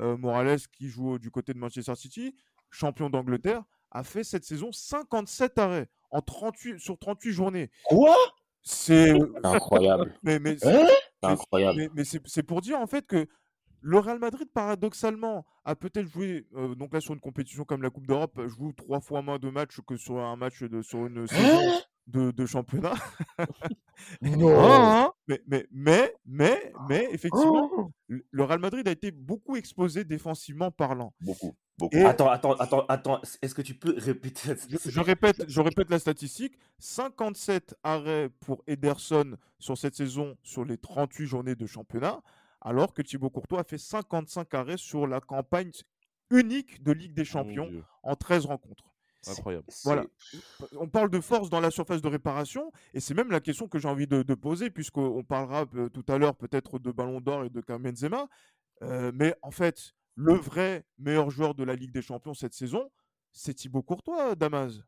[0.00, 2.36] euh, Morales qui joue du côté de Manchester City,
[2.70, 7.70] champion d'Angleterre, a fait cette saison 57 arrêts en 38, sur 38 journées.
[7.84, 8.14] Quoi?
[8.62, 10.14] C'est Incroyable.
[10.22, 10.86] mais, mais, Hein?
[11.22, 11.78] Mais- Incroyable.
[11.78, 13.26] mais- mais c'est c'est pour dire en fait que
[13.80, 17.90] le Real Madrid, paradoxalement, a peut-être joué, euh, donc là sur une compétition comme la
[17.90, 21.26] Coupe d'Europe, joue trois fois moins de matchs que sur un match de, sur une
[21.28, 21.78] saison
[22.08, 22.94] de, de championnat.
[24.22, 24.48] Non.
[24.58, 30.02] Hein, mais, mais, mais, mais, mais, effectivement, Oh le Real Madrid a été beaucoup exposé
[30.04, 31.12] défensivement parlant.
[31.20, 31.94] Beaucoup, beaucoup.
[31.96, 33.20] Et- Attends, attends, attends, attends.
[33.42, 38.62] Est-ce que tu peux répéter Je, je répète, je répète la statistique 57 arrêts pour
[38.66, 42.20] Ederson sur cette saison sur les 38 journées de championnat,
[42.62, 45.70] alors que Thibaut Courtois a fait 55 arrêts sur la campagne
[46.30, 47.70] unique de Ligue des Mon Champions
[48.02, 48.84] en 13 rencontres.
[49.26, 49.64] Incroyable.
[49.84, 50.04] Voilà.
[50.78, 53.78] On parle de force dans la surface de réparation, et c'est même la question que
[53.78, 57.44] j'ai envie de, de poser, puisqu'on parlera euh, tout à l'heure peut-être de Ballon d'Or
[57.44, 58.28] et de Karim Benzema.
[58.82, 62.90] Euh, mais en fait, le vrai meilleur joueur de la Ligue des Champions cette saison,
[63.32, 64.80] c'est Thibaut Courtois, Damas.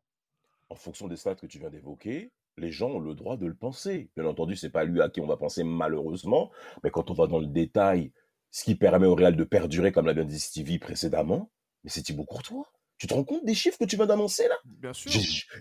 [0.69, 3.53] En fonction des stats que tu viens d'évoquer, les gens ont le droit de le
[3.53, 4.09] penser.
[4.15, 6.51] Bien entendu, c'est pas lui à qui on va penser malheureusement,
[6.83, 8.11] mais quand on va dans le détail,
[8.51, 11.51] ce qui permet au Real de perdurer, comme l'a bien dit Stevie précédemment,
[11.83, 12.71] mais c'est Thibaut Courtois.
[13.01, 14.53] Tu te rends compte des chiffres que tu viens d'annoncer là?
[14.63, 15.11] Bien sûr.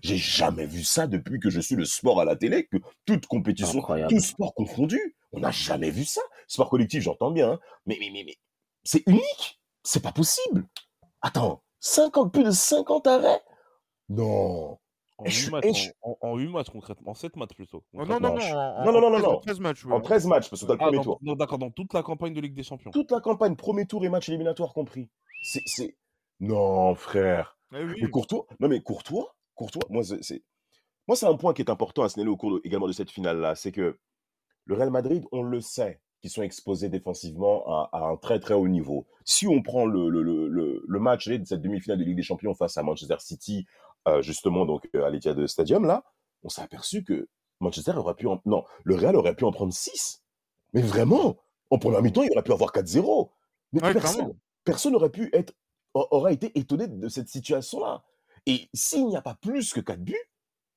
[0.02, 2.76] J'ai jamais vu ça depuis que je suis le sport à la télé, que
[3.06, 4.12] toute compétition, Incroyable.
[4.12, 6.20] tout sport confondu, on n'a jamais vu ça.
[6.48, 8.36] Sport collectif, j'entends bien, hein, mais, mais, mais, mais
[8.84, 9.58] c'est unique.
[9.84, 10.66] C'est pas possible.
[11.22, 13.40] Attends, 50, plus de 50 arrêts
[14.10, 14.76] Non.
[15.16, 17.82] En Et je 8 suis- matchs, en, en, en concrètement, en 7 matchs plutôt.
[17.94, 19.40] Oh, non, non, non, en, non, non, non, non, 13 non.
[19.40, 19.84] 13 matchs.
[19.86, 19.92] ouais.
[19.94, 21.18] En 13 matchs, parce que t'as le Ah, premier dans- tour.
[21.22, 22.90] non, d'accord, dans toute la campagne de Ligue des Champions.
[22.90, 25.08] Toute la campagne, premier tour et match éliminatoire compris.
[25.42, 25.96] C'est.
[26.40, 27.58] Non, frère.
[27.74, 27.94] Eh oui.
[28.02, 30.42] Mais Courtois, non mais Courtois, Courtois, moi c'est,
[31.06, 33.10] moi c'est un point qui est important à signaler au cours de- également de cette
[33.10, 33.98] finale-là, c'est que
[34.66, 38.54] le Real Madrid, on le sait, qu'ils sont exposés défensivement à, à un très très
[38.54, 39.06] haut niveau.
[39.24, 42.22] Si on prend le, le, le, le, le match de cette demi-finale de Ligue des
[42.22, 43.66] Champions face à Manchester City,
[44.08, 46.04] euh, justement donc euh, à l'Etihad Stadium là,
[46.42, 47.28] on s'est aperçu que
[47.60, 48.40] Manchester aurait pu, en...
[48.46, 50.22] non, le Real aurait pu en prendre 6.
[50.72, 51.36] Mais vraiment,
[51.68, 53.30] en première mi-temps, il aurait pu avoir 4-0.
[53.72, 55.52] Mais Ouais, personne, personne n'aurait pu être
[55.94, 58.02] a- aurait été étonné de cette situation-là.
[58.46, 60.16] Et s'il n'y a pas plus que 4 buts,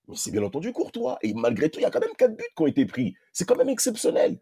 [0.07, 1.17] mais c'est bien entendu Courtois.
[1.21, 3.15] Et malgré tout, il y a quand même 4 buts qui ont été pris.
[3.31, 4.39] C'est quand même exceptionnel.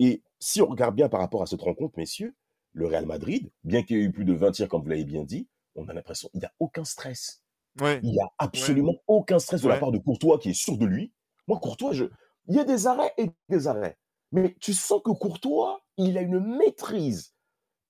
[0.00, 2.34] Et si on regarde bien par rapport à cette rencontre, messieurs,
[2.72, 5.04] le Real Madrid, bien qu'il y ait eu plus de 20 tirs, comme vous l'avez
[5.04, 7.42] bien dit, on a l'impression qu'il n'y a aucun stress.
[7.80, 8.00] Ouais.
[8.02, 10.86] Il n'y a absolument aucun stress de la part de Courtois qui est sûr de
[10.86, 11.12] lui.
[11.46, 12.06] Moi, Courtois, je...
[12.48, 13.98] il y a des arrêts et des arrêts.
[14.30, 17.31] Mais tu sens que Courtois, il a une maîtrise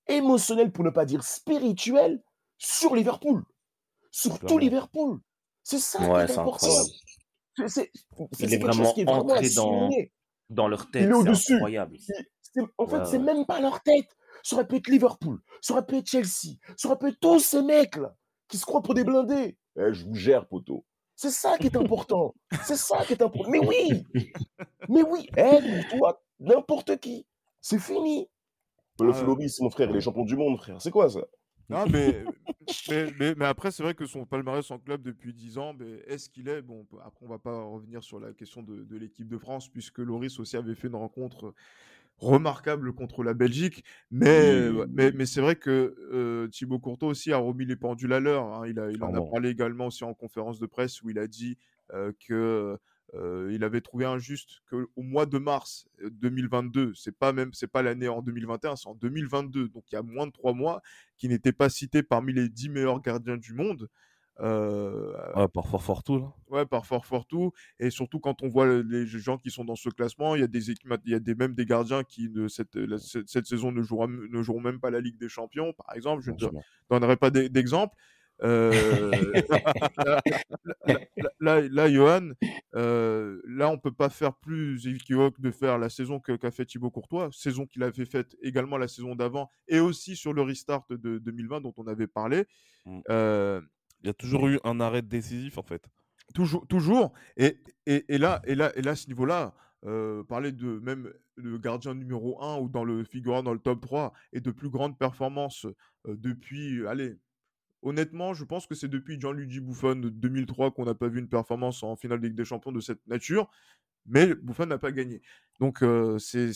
[0.07, 2.21] émotionnelle, pour ne pas dire spirituelle,
[2.57, 3.43] sur Liverpool.
[4.11, 4.57] Sur tout.
[4.57, 5.19] Liverpool.
[5.63, 6.67] C'est ça Ouais, qui est c'est important.
[8.39, 9.89] Il est quelque chose vraiment qui est vraiment entré dans-.
[10.49, 11.53] Dans leur Il tête, est c'est au-dessus.
[11.55, 11.97] incroyable.
[12.77, 13.23] En fait, Ouais, c'est ouais.
[13.23, 14.07] même pas leur tête.
[14.43, 17.39] Ça aurait pu être Liverpool, ça aurait pu être Chelsea, ça aurait pu être tous
[17.39, 18.13] ces mecs-là
[18.49, 19.57] qui se croient pour des blindés.
[19.77, 20.85] Eh, je vous gère, poteau.
[21.15, 22.35] C'est ça qui est important.
[22.65, 23.49] C'est ça qui est important.
[23.49, 24.03] Mais oui,
[24.89, 27.25] mais oui, eh, toi, n'importe qui,
[27.61, 28.29] c'est fini.
[29.03, 29.13] Le Ah.
[29.13, 30.81] Floris, mon frère, il est champion du monde, frère.
[30.81, 31.21] C'est quoi ça?
[31.69, 32.25] Non, mais,
[32.89, 36.03] mais, mais, mais après, c'est vrai que son palmarès en club depuis 10 ans, mais
[36.07, 36.61] est-ce qu'il est?
[36.61, 39.99] Bon, après, on va pas revenir sur la question de, de l'équipe de France, puisque
[39.99, 41.53] Loris aussi avait fait une rencontre
[42.17, 43.83] remarquable contre la Belgique.
[44.11, 44.85] Mais, Oui.
[44.91, 48.45] mais, mais c'est vrai que euh, Thibaut Courtois aussi a remis les pendules à l'heure.
[48.45, 48.67] hein.
[48.67, 51.27] Il, a, il en a parlé également aussi en conférence de presse où il a
[51.27, 51.57] dit
[51.93, 52.77] euh, que
[53.15, 57.67] euh, il avait trouvé injuste qu'au mois de mars euh, 2022, c'est pas même c'est
[57.71, 60.81] pas l'année en 2021, c'est en 2022, donc il y a moins de trois mois,
[61.17, 63.87] qui n'était pas cité parmi les 10 meilleurs gardiens du monde.
[64.39, 66.33] Euh, Ouais, par fort fort tout, là.
[66.49, 67.51] ouais, par fort fort tout.
[67.79, 70.43] Et surtout quand on voit le- les gens qui sont dans ce classement, il y
[70.43, 73.29] a des équipes, il y a des, même des gardiens qui ne, cette, la- cette,
[73.29, 76.23] cette saison ne joueront, ne joueront même pas la Ligue des Champions, par exemple.
[76.23, 76.37] Je ne
[76.89, 77.95] donnerai pas d'e- d'exemple.
[78.43, 79.11] Euh,
[81.39, 82.31] là, là, Johan,
[82.75, 86.91] euh, là, on peut pas faire plus équivoque de faire la saison qu'a fait Thibaut
[86.91, 91.17] Courtois, saison qu'il avait faite également la saison d'avant et aussi sur le restart de
[91.17, 92.45] 2020 dont on avait parlé.
[92.85, 92.99] Mm.
[93.09, 93.61] Euh,
[94.01, 95.85] Il y a toujours eu un arrêt décisif, en fait.
[96.33, 97.13] Toujours, toujours.
[97.37, 99.53] Et, et, et là, et là, et là, à ce niveau-là,
[99.85, 103.81] euh, parler de même le gardien numéro 1 ou dans le figurant dans le top
[103.81, 105.65] 3 et de plus grandes performances
[106.07, 107.17] euh, depuis, allez,
[107.83, 111.29] honnêtement, je pense que c'est depuis Gianluigi Buffon de 2003 qu'on n'a pas vu une
[111.29, 113.49] performance en finale de Ligue des Champions de cette nature.
[114.05, 115.21] Mais Buffon n'a pas gagné.
[115.61, 116.47] Donc, euh, c'est,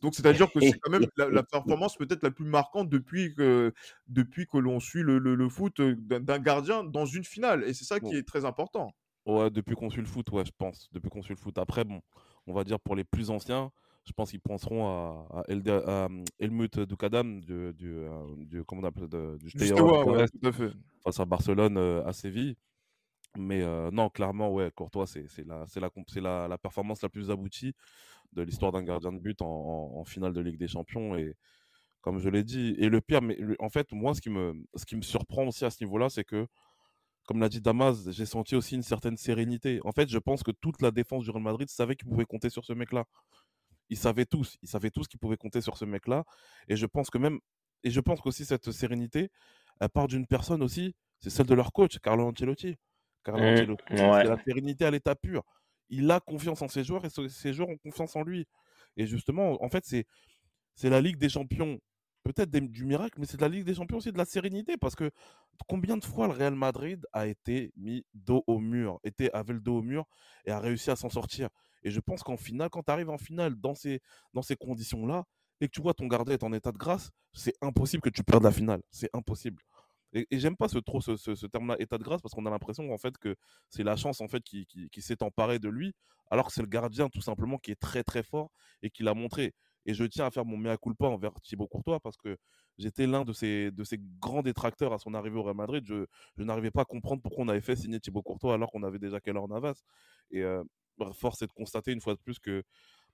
[0.00, 3.72] donc c'est-à-dire que c'est quand même la, la performance peut-être la plus marquante depuis que,
[4.06, 7.64] depuis que l'on suit le, le- le foot d'un, gardien dans une finale.
[7.64, 8.94] Et c'est ça qui est très important.
[9.26, 10.88] Ouais, depuis qu'on suit le foot, ouais, je pense.
[10.92, 11.58] Depuis qu'on suit le foot.
[11.58, 12.00] Après, bon,
[12.46, 13.72] on va dire pour les plus anciens,
[14.04, 18.64] je pense qu'ils penseront à, à, Elde- à, hum, Helmut Dukadam du, du, euh, du,
[18.64, 20.70] comment on appelle, de- du Steaua ouais, Bucarest tout à fait.
[21.02, 22.56] face à Barcelone euh, à Séville.
[23.36, 27.74] Mais euh, non, clairement, ouais, Courtois, c'est la, performance la plus aboutie
[28.32, 31.16] de l'histoire d'un gardien de but en, en- en finale de Ligue des Champions.
[31.16, 31.34] Et
[32.00, 34.84] comme je l'ai dit, et le pire, mais en fait, moi, ce qui me, ce
[34.84, 36.46] qui me surprend aussi à ce niveau-là, c'est que,
[37.26, 39.80] comme l'a dit Damas, j'ai senti aussi une certaine sérénité.
[39.84, 42.50] En fait, je pense que toute la défense du Real Madrid savait qu'ils pouvaient compter
[42.50, 43.04] sur ce mec-là.
[43.94, 46.24] Ils savaient tous, ils savaient tous qu'ils pouvaient compter sur ce mec-là.
[46.68, 47.38] Et je pense que même,
[47.84, 49.30] et je pense qu'aussi cette sérénité,
[49.80, 52.76] elle part d'une personne aussi, c'est celle de leur coach, Carlo Ancelotti.
[53.24, 54.22] Carlo Mmh, Ancelotti, ouais.
[54.22, 55.44] c'est la sérénité à l'état pur.
[55.90, 58.46] Il a confiance en ses joueurs et ce- ses joueurs ont confiance en lui.
[58.96, 60.06] Et justement, en fait, c'est
[60.74, 61.78] c'est la Ligue des Champions,
[62.24, 64.96] peut-être du miracle, mais c'est de la Ligue des Champions aussi de la sérénité, parce
[64.96, 65.10] que
[65.68, 69.60] combien de fois le Real Madrid a été mis dos au mur, était, avait le
[69.60, 70.04] dos au mur
[70.46, 71.48] et a réussi à s'en sortir?
[71.84, 74.00] Et je pense qu'en finale, quand tu arrives en finale dans ces,
[74.32, 75.24] dans ces conditions-là,
[75.60, 78.24] et que tu vois ton gardien est en état de grâce, c'est impossible que tu
[78.24, 78.82] perdes la finale.
[78.90, 79.62] C'est impossible.
[80.12, 82.98] Et, j'aime pas ce, trop ce, terme-là, état de grâce, parce qu'on a l'impression en
[82.98, 83.34] fait que
[83.68, 84.66] c'est la chance en fait qui,
[84.98, 85.92] s'est emparée de lui,
[86.30, 88.50] alors que c'est le gardien tout simplement qui est très très fort
[88.82, 89.54] et qui l'a montré.
[89.86, 92.38] Et je tiens à faire mon mea culpa envers Thibaut Courtois parce que
[92.78, 93.84] j'étais l'un de ses, de
[94.18, 95.84] grands détracteurs à son arrivée au Real Madrid.
[95.84, 96.06] Je,
[96.42, 99.20] n'arrivais pas à comprendre pourquoi on avait fait signer Thibaut Courtois alors qu'on avait déjà
[99.20, 99.82] Keller Navas.
[100.30, 100.62] Et euh,
[101.12, 102.62] force est de constater une fois de plus que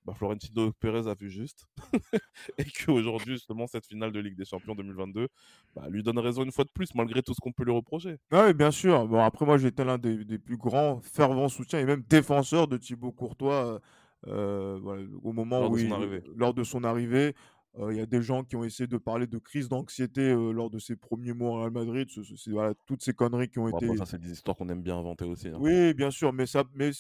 [0.06, 1.66] bah, Florentino Pérez a vu juste
[2.58, 5.28] et qu'aujourd'hui, justement, cette finale de Ligue des Champions 2022
[5.74, 8.16] bah, lui donne raison une fois de plus, malgré tout ce qu'on peut lui reprocher.
[8.30, 9.06] Ah oui, bien sûr.
[9.06, 13.12] Bon, après, moi, j'étais l'un des, plus grands fervents soutiens et même défenseurs de Thibaut
[13.12, 13.80] Courtois
[14.26, 15.92] euh, au moment où il,
[16.36, 17.34] lors de son arrivée.
[17.78, 20.78] Il y a des gens qui ont essayé de parler de crise d'anxiété lors de
[20.78, 22.08] ses premiers mois au Real Madrid.
[22.48, 23.96] Voilà, toutes ces conneries qui ont été.
[23.96, 25.48] ça, c'est des histoires qu'on aime bien inventer aussi.
[25.48, 25.58] Hein.
[25.60, 26.90] Oui, bien sûr, mais ça, mais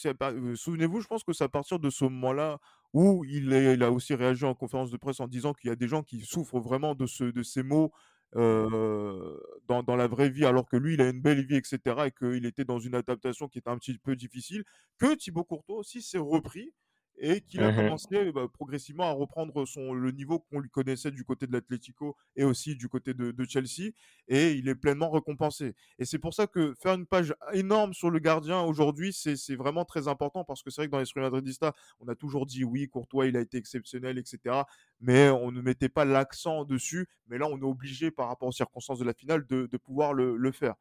[0.54, 2.58] souvenez-vous, je pense que c'est à partir de ce moment-là
[2.92, 5.76] où il, il, a aussi réagi en conférence de presse en disant qu'il y a
[5.76, 7.92] des gens qui souffrent vraiment de, ce, de ces mots
[8.34, 12.10] dans, dans, la vraie vie, alors que lui, il a une belle vie, etc., et
[12.12, 14.64] qu'il était dans une adaptation qui était un petit peu difficile,
[14.98, 16.72] que Thibaut Courtois aussi s'est repris
[17.20, 21.10] et qu'il a mmh commencé bah, progressivement à reprendre son, le niveau qu'on lui connaissait
[21.10, 23.92] du côté de l'Atlético et aussi du côté de, Chelsea,
[24.28, 25.74] et il est pleinement récompensé.
[25.98, 29.84] Et c'est pour ça que faire une page énorme sur le gardien aujourd'hui, c'est vraiment
[29.84, 32.88] très important, parce que c'est vrai que dans l'esprit madridista, on a toujours dit oui,
[32.88, 34.62] Courtois, il a été exceptionnel, etc.,
[35.00, 38.52] mais on ne mettait pas l'accent dessus, mais là, on est obligé, par rapport aux
[38.52, 40.74] circonstances de la finale, de, pouvoir le, le faire.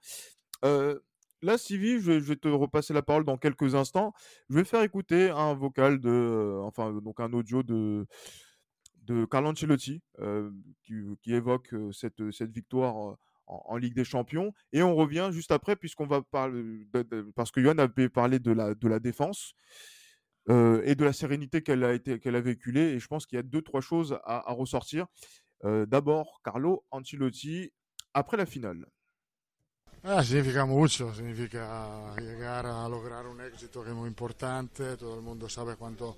[0.66, 1.00] Euh,
[1.42, 4.14] Là, Sylvie, je vais, te repasser la parole dans quelques instants.
[4.50, 8.06] Je vais faire écouter un vocal de, euh, enfin, donc un audio de,
[9.32, 10.52] Carlo Ancelotti euh,
[10.84, 12.22] qui, évoque euh, cette,
[12.52, 14.54] victoire en, Ligue des Champions.
[14.74, 16.86] Et on revient juste après, puisqu'on va parler,
[17.36, 19.54] parce que Johan avait parlé de la, défense.
[20.50, 23.44] et de la sérénité qu'elle a été a véhiculée et je pense qu'il y a
[23.44, 25.06] deux trois choses à ressortir
[25.64, 27.72] d'abord Carlo Ancelotti
[28.14, 28.86] après la finale
[30.04, 34.96] Ah, significa mucho, significa llegar a lograr un éxito que es muy importante.
[34.96, 36.18] Todo el mundo sabe cuánto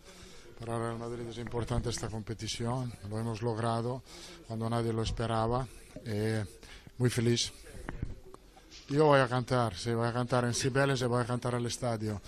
[0.59, 2.93] para Real Madrid es importante esta competición.
[3.09, 4.03] Lo hemos logrado
[4.47, 5.67] cuando nadie lo esperaba.
[6.05, 6.45] Eh,
[6.99, 7.51] muy feliz.
[8.87, 11.65] Yo voy a cantar, sí, voy a cantar en Cibeles y voy a cantar al
[11.65, 12.21] estadio.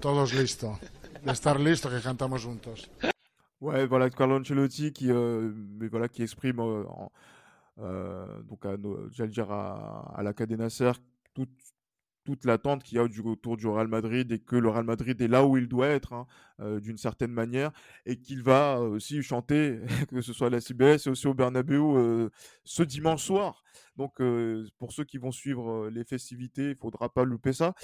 [0.00, 0.78] todos listos.
[1.22, 2.90] De estar listo que cantamos juntos.
[3.60, 5.50] Ouais, voilà, Carlo Ancelotti qui, euh,
[5.90, 7.08] voilà, qui exprime euh, Euh,
[7.78, 8.76] donc à,
[9.12, 10.68] j'allais dire à, la Cadena
[11.34, 11.50] toute,
[12.28, 15.28] toute l'attente qu'il y a autour du Real Madrid et que le Real Madrid est
[15.28, 16.26] là où il doit être hein,
[16.60, 17.72] euh, d'une certaine manière
[18.04, 21.80] et qu'il va aussi chanter que ce soit à la CBS et aussi au Bernabeu
[21.80, 22.28] euh,
[22.64, 23.64] ce dimanche soir.
[23.96, 24.20] Donc
[24.78, 27.74] pour ceux qui vont suivre les festivités, il faudra pas louper ça.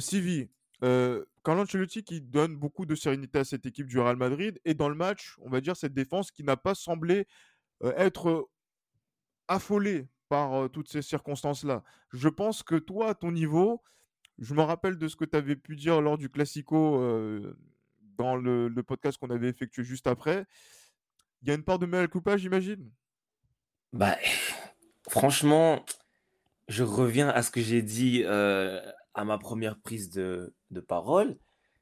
[0.00, 0.50] Sivi,
[0.82, 4.74] euh, Carlo Ancelotti qui donne beaucoup de sérénité à cette équipe du Real Madrid et
[4.74, 7.28] dans le match, on va dire cette défense qui n'a pas semblé
[7.96, 8.48] être
[9.48, 11.82] affolé par toutes ces circonstances-là.
[12.12, 13.82] Je pense que toi, à ton niveau,
[14.38, 17.00] je me rappelle de ce que tu avais pu dire lors du Classico
[18.18, 20.46] dans le, podcast qu'on avait effectué juste après.
[21.42, 22.90] Il y a une part de mal coupa, j'imagine?
[23.92, 24.16] Bah,
[25.08, 25.84] franchement,
[26.68, 30.54] je reviens à ce que j'ai dit à ma première prise de,
[30.86, 31.38] parole.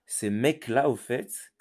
[0.06, 1.52] Ces mecs-là, au fait,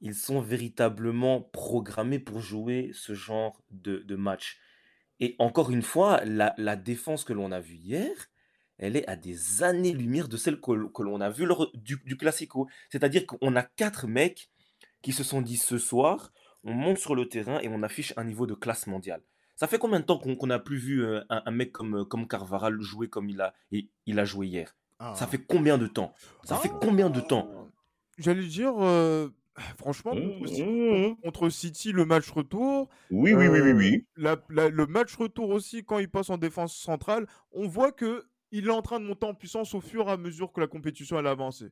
[0.00, 4.58] ils sont véritablement programmés pour jouer ce genre de, de match.
[5.20, 8.10] Et encore une fois, la, défense que l'on a vue hier,
[8.78, 12.68] elle est à des années-lumière de celle que, l'on a vue du, du Classico.
[12.90, 14.50] C'est-à-dire qu'on a quatre mecs
[15.02, 16.32] qui se sont dit ce soir,
[16.64, 19.22] on monte sur le terrain et on affiche un niveau de classe mondiale.
[19.54, 22.28] Ça fait combien de temps qu'on n'a plus vu euh, un, mec comme, euh, comme
[22.28, 24.76] Carvaral jouer comme il a, il a joué hier?
[24.98, 25.26] Ça ah.
[25.26, 26.14] fait combien de temps?
[26.44, 27.48] Ça fait combien de temps?
[28.18, 29.28] J'allais dire, euh,
[29.78, 31.16] Franchement, mmh, mmh, mmh.
[31.22, 32.88] contre, City, le match retour.
[33.10, 34.06] Oui, oui, oui, oui, oui.
[34.16, 38.70] le match retour aussi, quand il passe en défense centrale, on voit que il est
[38.70, 41.26] en train de monter en puissance au fur et à mesure que la compétition elle
[41.26, 41.64] avance.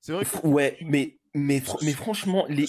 [0.00, 0.24] C'est vrai.
[0.42, 2.66] Ouais, mais mais mais franchement, les,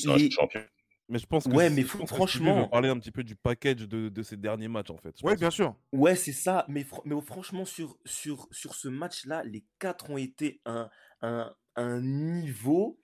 [1.08, 4.23] Mais je pense que ouais, mais franchement, parler un petit peu du package de, de
[4.23, 5.15] ces derniers matchs en fait.
[5.21, 5.75] Ouais, bien sûr.
[5.91, 6.65] Ouais, c'est ça.
[6.67, 10.89] Mais, mais franchement, sur, sur, sur ce match-là, les quatre ont été un,
[11.21, 12.99] un, un niveau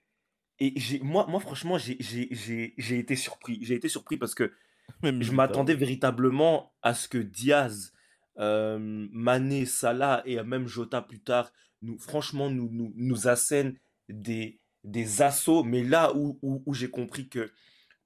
[0.62, 3.58] et moi, moi, franchement, j'ai été surpris.
[3.62, 4.52] J'ai été surpris parce que
[5.02, 7.92] je m'attendais véritablement à ce que Diaz,
[8.38, 13.76] euh, Mané, Salah et même Jota plus tard, nous, franchement, nous, nous, nous assènent
[14.08, 15.64] des, des assauts.
[15.64, 17.52] Mais là où, où, j'ai compris que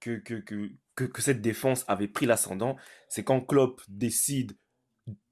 [0.01, 2.77] que, que, que, que, cette défense avait pris l'ascendant,
[3.09, 4.57] c'est quand Klopp décide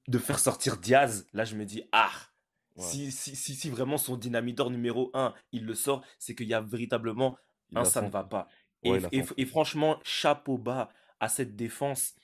[0.08, 1.26] de faire sortir Diaz.
[1.32, 2.10] Là, je me dis, ah,
[2.76, 6.60] si, si, si, vraiment son dynamiteur numéro 1, il le sort, c'est qu'il y a
[6.60, 7.36] véritablement
[7.74, 8.48] un ça ne va pas.
[8.82, 12.14] Et, et, franchement, chapeau bas à cette défense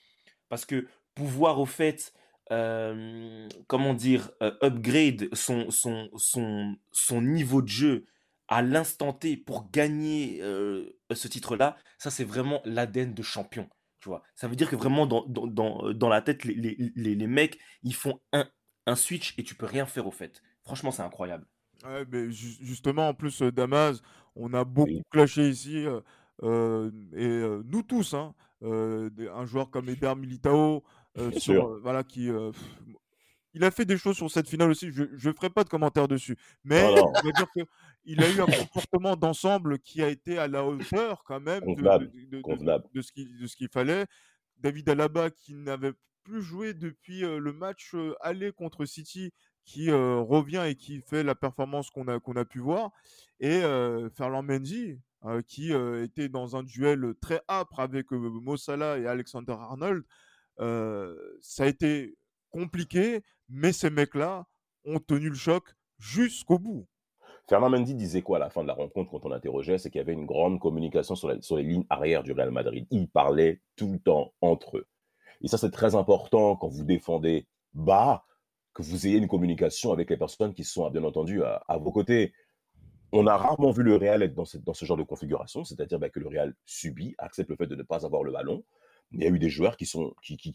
[0.49, 2.13] parce que pouvoir au fait,
[2.51, 8.05] euh, comment dire, euh, upgrade son, son, son, son niveau de jeu
[8.47, 13.69] à l'instant T pour gagner euh, ce titre-là, ça c'est vraiment l'ADN de champion.
[14.01, 16.91] Tu vois, ça veut dire que vraiment dans, dans, dans, dans la tête, les, les,
[16.95, 18.49] les, les, mecs, ils font un,
[18.87, 20.41] un switch et tu peux rien faire au fait.
[20.63, 21.45] Franchement, c'est incroyable.
[21.85, 24.01] Ouais, mais ju- justement, en plus, euh, Damas,
[24.35, 25.99] on a beaucoup clashé ici, euh,
[26.43, 30.83] euh, et euh, nous tous, hein, euh, un joueur comme Eder Militao,
[31.37, 32.57] sur, voilà, qui, pff,
[33.53, 34.91] il a fait des choses sur cette finale aussi.
[34.91, 36.81] Je ne ferai pas de commentaires dessus, mais
[37.35, 37.59] dire que
[38.05, 41.65] il a eu un comportement d'ensemble qui a été à la hauteur quand même de,
[41.65, 42.11] de, Convenable.
[42.11, 42.85] de- de- de- Convenable.
[42.93, 44.05] de ce qu'il de ce qu'il fallait.
[44.57, 45.91] David Alaba qui n'avait
[46.23, 51.89] plus joué depuis le match aller contre City, qui revient et qui fait la performance
[51.89, 52.91] qu'on a, qu'on a pu voir.
[53.39, 53.61] Et
[54.15, 54.99] Ferland Mendy,
[55.47, 60.03] qui était dans un duel très âpre avec Mo Salah et Alexander Arnold.
[60.57, 62.17] Ça a été
[62.49, 64.45] compliqué, mais ces mecs-là
[64.85, 65.63] ont tenu le choc
[65.99, 66.87] jusqu'au bout.
[67.47, 69.77] Fernand Mendy disait quoi à la fin de la rencontre quand on l'interrogeait?
[69.77, 72.51] C'est qu'il y avait une grande communication sur, la- sur les lignes arrière du Real
[72.51, 72.87] Madrid.
[72.91, 74.87] Ils parlaient tout le temps entre eux.
[75.41, 78.25] Et ça, c'est très important quand vous défendez bas,
[78.73, 82.33] que vous ayez une communication avec les personnes qui sont, bien entendu, à, vos côtés.
[83.11, 86.19] On a rarement vu le Real être dans, ce genre de configuration, c'est-à-dire bah, que
[86.19, 88.63] le Real subit, accepte le fait de ne pas avoir le ballon.
[89.11, 89.91] Mais il y a eu des joueurs qui,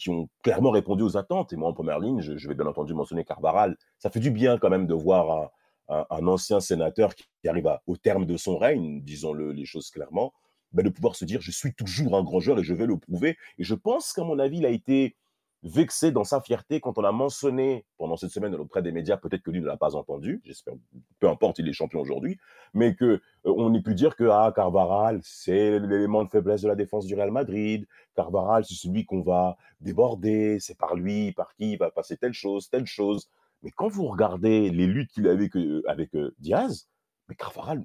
[0.09, 1.53] ont clairement répondu aux attentes.
[1.53, 3.77] Et moi, en première ligne, je, vais bien entendu mentionner Carvaral.
[3.99, 5.51] Ça fait du bien quand même de voir
[5.88, 10.33] un, ancien sénateur qui, arrive au terme de son règne, disons-le les choses clairement,
[10.76, 12.98] bah, de pouvoir se dire je suis toujours un grand joueur et je vais le
[12.98, 13.38] prouver.
[13.58, 15.16] Et je pense qu'à mon avis, il a été
[15.62, 19.42] vexé dans sa fierté quand on a mentionné pendant cette semaine auprès des médias, peut-être
[19.42, 20.74] que lui ne l'a pas entendu, j'espère,
[21.18, 22.38] peu importe, il est champion aujourd'hui,
[22.74, 26.68] mais que euh, on ait pu dire que ah, Carvaral, c'est l'élément de faiblesse de
[26.68, 31.54] la défense du Real Madrid, Carvaral, c'est celui qu'on va déborder, c'est par lui, par
[31.54, 33.28] qui il va passer telle chose, telle chose.
[33.62, 35.82] Mais quand vous regardez les luttes qu'il a avec, euh,
[36.14, 36.86] euh, Diaz,
[37.28, 37.82] mais Carvaral,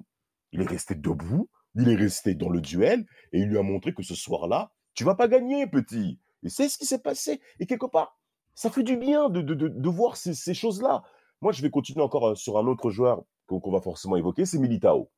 [0.52, 3.94] il est resté debout, il est resté dans le duel, et il lui a montré
[3.94, 6.20] que ce soir-là, tu vas pas gagner, petit.
[6.42, 7.40] Et c'est ce qui s'est passé.
[7.60, 8.18] Et quelque part,
[8.54, 11.02] ça fait du bien de, de, de, voir ces, ces choses-là.
[11.40, 14.58] Moi, je vais continuer encore euh, sur un autre joueur qu'on va forcément évoquer, c'est
[14.58, 15.10] Militao.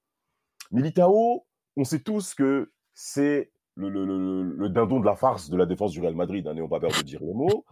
[0.72, 5.56] Militao, on sait tous que c'est le, le, le, le dindon de la farce de
[5.56, 7.64] la défense du Real Madrid, hein, n'ayons pas peur de dire le mot.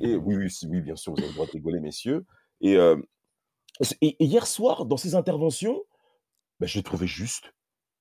[0.00, 2.24] Et oui, oui, oui, bien sûr, vous avez le droit de rigoler, messieurs.
[2.60, 2.96] Et, euh,
[4.00, 5.80] hier soir, dans ses interventions,
[6.58, 7.52] ben, je l'ai trouvé juste.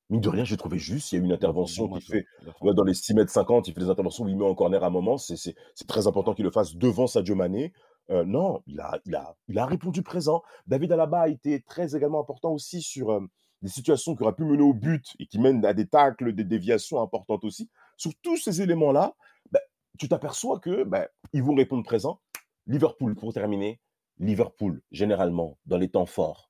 [0.09, 1.11] Mine de rien, je l'ai trouvé juste.
[1.11, 3.31] Il y a eu une intervention Bon qu'il match, fait ouais, dans les 6 mètres
[3.31, 5.17] 50, il fait des interventions où il met en corner à un moment.
[5.17, 5.55] C'est
[5.87, 7.73] très important qu'il le fasse devant Sadio Mané.
[8.09, 10.41] Euh, non, il a, il, a, il a répondu présent.
[10.65, 13.19] David Alaba a été très également important aussi sur euh,
[13.61, 16.43] des situations qui auraient pu mener au but et qui mènent à des tacles, des
[16.43, 17.69] déviations importantes aussi.
[17.97, 19.13] Sur tous ces éléments-là,
[19.51, 19.59] ben,
[19.99, 22.19] tu t'aperçois que ben, ils vont répondre présent.
[22.65, 23.79] Liverpool, pour terminer,
[24.17, 26.49] Liverpool, généralement, dans les temps forts,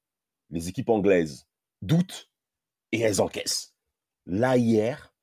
[0.50, 1.48] les équipes anglaises
[1.82, 2.29] doutent
[2.92, 3.76] et elles encaissent.
[4.26, 5.14] Là, hier,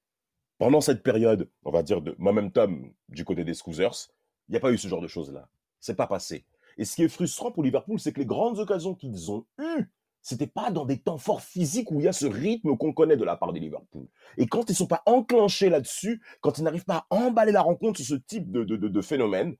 [0.58, 4.08] pendant cette période, on va dire de momentum du côté des Scousers,
[4.48, 5.48] il n'y a pas eu ce genre de choses-là.
[5.80, 6.46] C'est pas passé.
[6.78, 9.90] Et ce qui est frustrant pour Liverpool, c'est que les grandes occasions qu'ils ont eues,
[10.22, 13.16] c'était pas dans des temps forts physiques où il y a ce rythme qu'on connaît
[13.16, 14.08] de la part des Liverpool.
[14.36, 18.00] Et quand ils sont pas enclenchés là-dessus, quand ils n'arrivent pas à emballer la rencontre
[18.00, 19.56] sur ce type de, de, de, de phénomène,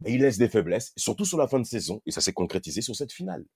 [0.00, 2.02] ben, ils laissent des faiblesses, surtout sur la fin de saison.
[2.04, 3.46] Et ça s'est concrétisé sur cette finale.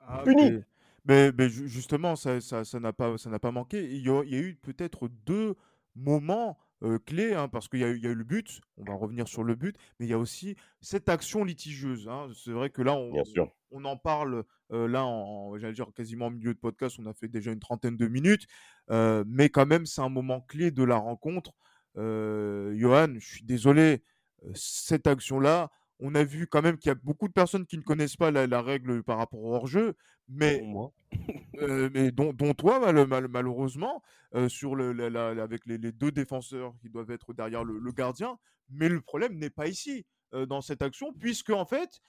[0.00, 0.62] Ah, Puni.
[1.04, 3.84] Mais, mais ju- justement, ça ça, ça n'a pas, ça n'a pas manqué.
[3.84, 5.56] Il y a, il y a eu peut-être deux
[5.96, 8.60] moments euh, clés, hein, parce qu'il y, a eu- il y a eu le but,
[8.78, 12.08] on va revenir sur le but, mais il y a aussi cette action litigieuse.
[12.08, 12.28] hein.
[12.34, 13.12] C'est vrai que là, on,
[13.84, 17.28] en parle euh, là, en, j'allais dire quasiment en milieu de podcast, on a fait
[17.28, 18.46] déjà une trentaine de minutes,
[18.90, 21.52] euh, mais quand même, c'est un moment clé de la rencontre.
[21.96, 24.02] Johan, je suis désolé,
[24.54, 27.82] cette action-là, on a vu quand même qu'il y a beaucoup de personnes qui ne
[27.82, 29.94] connaissent pas la, la règle par rapport au hors-jeu,
[30.28, 30.92] mais, moi.
[31.58, 34.02] euh, mais dont, toi, mal- mal- malheureusement,
[34.34, 37.64] euh, sur le, la- la- la- avec les, les deux défenseurs qui doivent être derrière
[37.64, 38.38] le, le gardien.
[38.68, 42.00] Mais le problème n'est pas ici, euh, dans cette action, puisque en fait,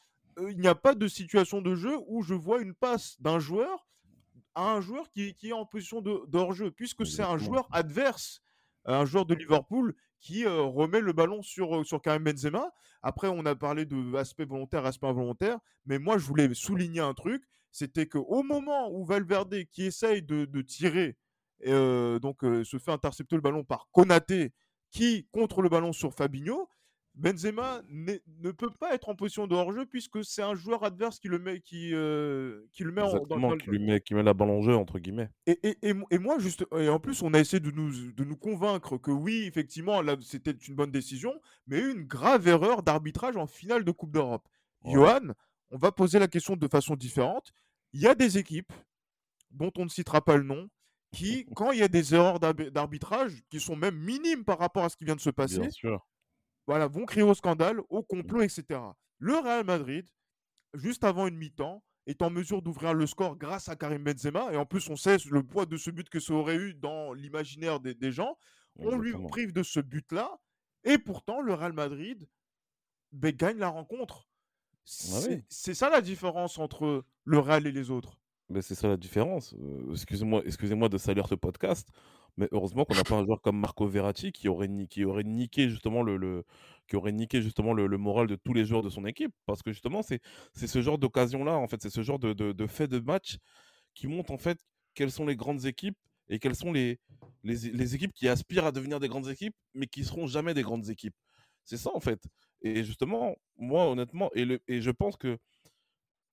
[0.49, 3.87] il n'y a pas de situation de jeu où je vois une passe d'un joueur
[4.55, 7.67] à un joueur qui, qui est en position de, de hors-jeu, puisque c'est un joueur
[7.71, 8.41] adverse,
[8.85, 12.71] un joueur de Liverpool qui euh, remet le ballon sur, euh, sur Karim Benzema.
[13.01, 17.13] Après, on a parlé de aspect volontaire, aspect involontaire, mais moi, je voulais souligner un
[17.13, 21.17] truc, c'était qu'au moment où Valverde, qui essaye de, tirer,
[21.65, 24.53] euh, donc se fait intercepter le ballon par Konaté,
[24.91, 26.69] qui contre le ballon sur Fabinho,
[27.15, 31.27] Benzema ne peut pas être en position de hors-jeu puisque c'est un joueur adverse qui
[31.27, 34.33] le met, qui, euh, qui le met en, dans, qui lui met, qui met la
[34.33, 35.29] balle en jeu, entre guillemets.
[35.45, 38.11] Et, et, et, mo- et moi, juste, et en plus, on a essayé de nous,
[38.13, 41.33] de nous convaincre que oui, effectivement, là, c'était une bonne décision,
[41.67, 44.47] mais une grave erreur d'arbitrage en finale de Coupe d'Europe.
[44.85, 44.93] Ouais.
[44.93, 45.33] Johan,
[45.69, 47.51] on va poser la question de façon différente.
[47.93, 48.71] Il y a des équipes
[49.51, 50.69] dont on ne citera pas le nom
[51.11, 54.85] qui, quand il y a des erreurs d'arbi- d'arbitrage qui sont même minimes par rapport
[54.85, 56.07] à ce qui vient de se passer, Bien sûr.
[56.67, 58.79] Voilà, vont crier au scandale, au complot, etc.
[59.19, 60.07] Le Real Madrid,
[60.73, 64.51] juste avant une mi-temps, est en mesure d'ouvrir le score grâce à Karim Benzema.
[64.51, 67.13] Et en plus, on sait le poids de ce but que ça aurait eu dans
[67.13, 68.37] l'imaginaire des, des gens.
[68.77, 70.39] On lui prive de ce but-là.
[70.83, 72.27] Et pourtant, le Real Madrid
[73.11, 74.27] ben, gagne la rencontre.
[74.83, 75.43] C'est oui.
[75.47, 78.17] c'est ça la différence entre le Real et les autres.
[78.49, 79.53] Mais c'est ça la différence.
[79.53, 81.89] Euh, excusez-moi, excusez-moi de salir ce podcast,
[82.37, 85.69] mais heureusement qu'on n'a pas un joueur comme Marco Verratti qui aurait, qui aurait niqué
[85.69, 86.45] justement le,
[86.87, 89.71] qui aurait niqué justement le, moral de tous les joueurs de son équipe, parce que
[89.71, 90.21] justement c'est
[90.55, 93.37] ce genre d'occasion-là, en fait, c'est ce genre de, de, de fait de match
[93.93, 94.59] qui montre en fait
[94.93, 95.97] quelles sont les grandes équipes
[96.29, 96.99] et quelles sont les,
[97.43, 100.63] les, les équipes qui aspirent à devenir des grandes équipes, mais qui seront jamais des
[100.63, 101.15] grandes équipes.
[101.65, 102.21] C'est ça en fait.
[102.61, 105.37] Et justement, moi honnêtement, et, et je pense que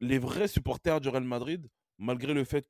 [0.01, 1.69] les vrais supporters du Real Madrid,
[1.99, 2.67] malgré le fait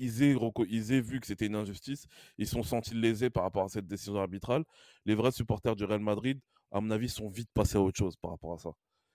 [0.00, 2.06] ils aient vu que c'était une injustice,
[2.38, 4.64] ils sont sentis lésés par rapport à cette décision arbitrale,
[5.04, 6.40] les vrais supporters du Real Madrid,
[6.72, 8.70] à mon avis, sont vite passés à autre chose par rapport à ça.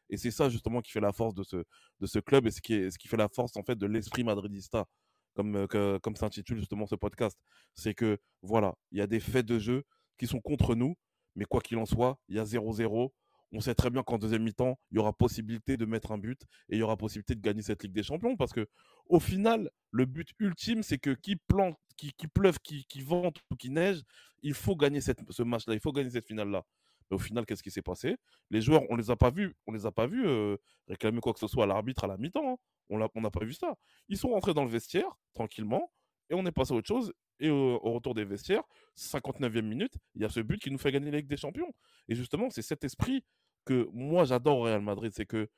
[0.10, 3.18] Et c'est ça justement qui fait la force de ce, club et ce qui, fait
[3.18, 4.86] la force en fait de l'esprit madridista,
[5.34, 7.38] comme, euh, comme s'intitule justement ce podcast.
[7.74, 9.84] C'est que voilà, il y a des faits de jeu
[10.18, 10.96] qui sont contre nous,
[11.36, 13.12] mais quoi qu'il en soit, il y a 0-0.
[13.52, 16.42] On sait très bien qu'en deuxième mi-temps, il y aura possibilité de mettre un but
[16.70, 18.68] et il y aura possibilité de gagner cette Ligue des Champions parce que
[19.08, 23.56] au final, le but ultime, c'est que qui plante, qui, pleuve, qui, qui vente ou
[23.56, 24.01] qui neige,
[24.41, 26.64] il faut gagner cette, ce match-là, il faut gagner cette finale-là.
[27.10, 28.18] Mais au final, qu'est-ce qui s'est passé?
[28.49, 31.34] Les joueurs, on les a pas vus, on les a pas vus euh, réclamer quoi
[31.34, 32.53] que ce soit à l'arbitre à la mi-temps.
[32.53, 32.58] hein.
[32.89, 33.76] On n'a pas vu ça.
[34.10, 35.91] Ils sont rentrés dans le vestiaire tranquillement
[36.30, 37.14] et on est passé à autre chose.
[37.39, 38.64] Et au, au retour des vestiaires,
[38.95, 41.72] 59e minute, il y a ce but qui nous fait gagner la Ligue des Champions.
[42.08, 43.24] Et justement, c'est cet esprit
[43.66, 45.49] que moi j'adore au Real Madrid, c'est que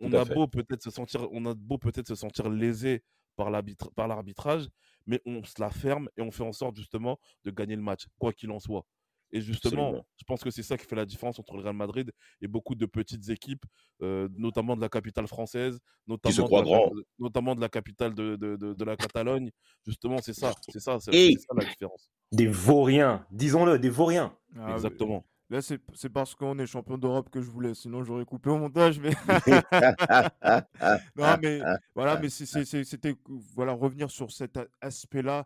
[0.00, 0.34] on a fait.
[0.34, 3.02] beau peut-être se sentir, on a beau peut-être se sentir lésé
[3.36, 4.68] par l'arbitrage,
[5.06, 8.06] mais on se la ferme et on fait en sorte justement de gagner le match,
[8.18, 8.84] quoi qu'il en soit.
[9.32, 10.06] Et justement, Absolument.
[10.18, 12.10] je pense que c'est ça qui fait la différence entre le Real Madrid
[12.42, 13.64] et beaucoup de petites équipes,
[14.02, 15.78] euh, notamment de la capitale française,
[16.08, 16.88] notamment, de la, grands.
[16.88, 19.50] cap- notamment de la capitale de, de- de- de la Catalogne.
[19.86, 22.10] Justement, c'est ça, c'est ça, c'est ça la différence.
[22.32, 24.36] des vauriens, disons-le, des vauriens.
[24.56, 25.24] Ah, Exactement.
[25.50, 27.74] Là, c'est parce qu'on est champion d'Europe que je voulais.
[27.74, 29.00] Sinon, j'aurais coupé au montage.
[29.00, 29.10] Mais
[31.16, 31.60] non, mais
[31.94, 33.16] voilà, mais c'était
[33.56, 35.44] voilà revenir sur cet aspect-là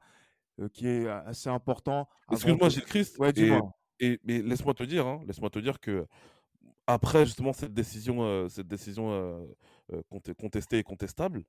[0.61, 2.07] euh, qui est assez important.
[2.31, 3.19] Excuse-moi, Gilles Christ.
[3.19, 3.33] Ouais,
[4.01, 6.07] et, mais laisse-moi te dire, hein, laisse-moi te dire que
[6.87, 9.47] après justement cette décision, euh, cette décision euh,
[10.11, 11.45] conte- contestée et contestable,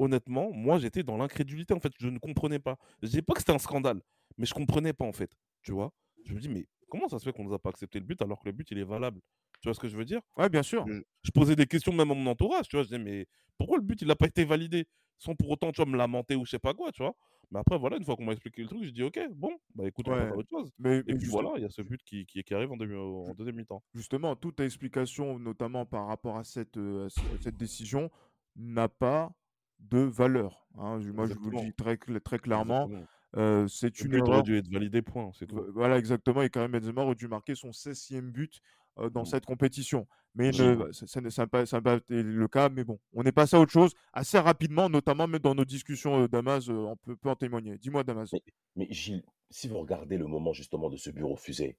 [0.00, 1.74] honnêtement, moi j'étais dans l'incrédulité.
[1.74, 2.76] En fait, je ne comprenais pas.
[3.02, 4.00] Je dis pas que c'était un scandale,
[4.36, 5.30] mais je comprenais pas en fait.
[5.62, 5.92] Tu vois
[6.24, 8.20] Je me dis mais comment ça se fait qu'on nous a pas accepté le but
[8.22, 9.20] alors que le but il est valable?
[9.60, 10.20] Tu vois ce que je veux dire?
[10.36, 10.84] Ouais, bien sûr.
[10.86, 12.82] je, je posais des questions même à mon entourage, tu vois.
[12.82, 13.26] Je disais, mais
[13.58, 14.86] pourquoi le but, il n'a pas été validé?
[15.18, 17.14] Sans pour autant, tu vois, me lamenter ou je sais pas quoi, tu vois?
[17.50, 19.86] Mais après, voilà, une fois qu'on m'a expliqué le truc, je dis, ok, bon, bah
[19.86, 20.22] écoute, on Ouais.
[20.24, 20.70] passe à autre chose.
[20.78, 22.76] Mais, Et mais puis voilà, il y a ce but qui, qui, qui arrive en,
[22.76, 23.82] demi- en deuxième mi-temps.
[23.94, 28.10] justement, toute explication, notamment par rapport à cette, euh, à ce- à cette décision,
[28.56, 29.32] n'a pas
[29.78, 30.66] de valeur.
[30.78, 31.00] hein.
[31.00, 32.84] Je- Moi, je vous le dis très, très clairement.
[32.86, 33.06] Exactement.
[33.36, 34.42] Euh, c'est une erreur.
[34.42, 35.64] dû être validé, point, tout.
[35.72, 36.42] Voilà, exactement.
[36.42, 38.60] Et Karim Benzema aurait dû marquer son 16e but
[38.98, 39.26] euh, dans Mm.
[39.26, 40.06] cette compétition.
[40.36, 42.68] Mais ne- ça n'a pas, été le cas.
[42.68, 46.22] Mais bon, on est passé à autre chose assez rapidement, notamment même dans nos discussions,
[46.22, 47.78] euh, Damas, on peut, peut en témoigner.
[47.78, 48.30] Dis-moi, Damas.
[48.32, 48.42] Mais,
[48.76, 51.76] mais Gilles, si vous regardez le moment justement de ce but refusé,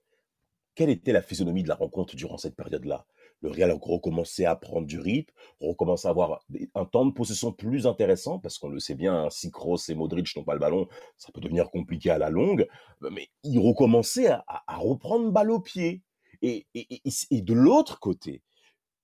[0.74, 3.06] quelle était la physionomie de la rencontre durant cette période-là?
[3.42, 7.52] Le Real a recommencé à prendre du rythme, recommencé à avoir un temps de possession
[7.52, 10.60] plus intéressant, parce qu'on le sait bien, hein, si Kroos et Modric n'ont pas le
[10.60, 12.68] ballon, ça peut devenir compliqué à la longue,
[13.02, 16.02] mais ils recommençaient à, reprendre balle au pied.
[16.42, 18.42] Et- et de l'autre côté,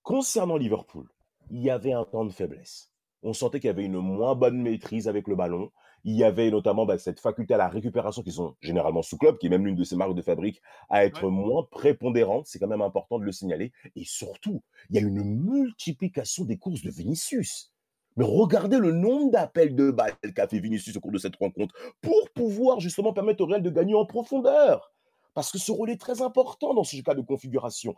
[0.02, 1.08] concernant Liverpool,
[1.50, 2.90] il y avait un temps de faiblesse.
[3.22, 5.70] On sentait qu'il y avait une moins bonne maîtrise avec le ballon.
[6.04, 9.38] Il y avait notamment bah, cette faculté à la récupération qui sont généralement sous club,
[9.38, 11.28] qui est même l'une de ces marques de fabrique, à être Ouais.
[11.28, 12.46] moins prépondérante.
[12.46, 13.72] C'est quand même important de le signaler.
[13.94, 17.72] Et surtout, il y a une multiplication des courses de Vinicius.
[18.16, 21.74] Mais regardez le nombre d'appels de balles qu'a fait Vinicius au cours de cette rencontre
[22.02, 24.92] pour pouvoir justement permettre au Real de gagner en profondeur.
[25.34, 27.94] Parce que ce rôle est très important dans ce cas de configuration.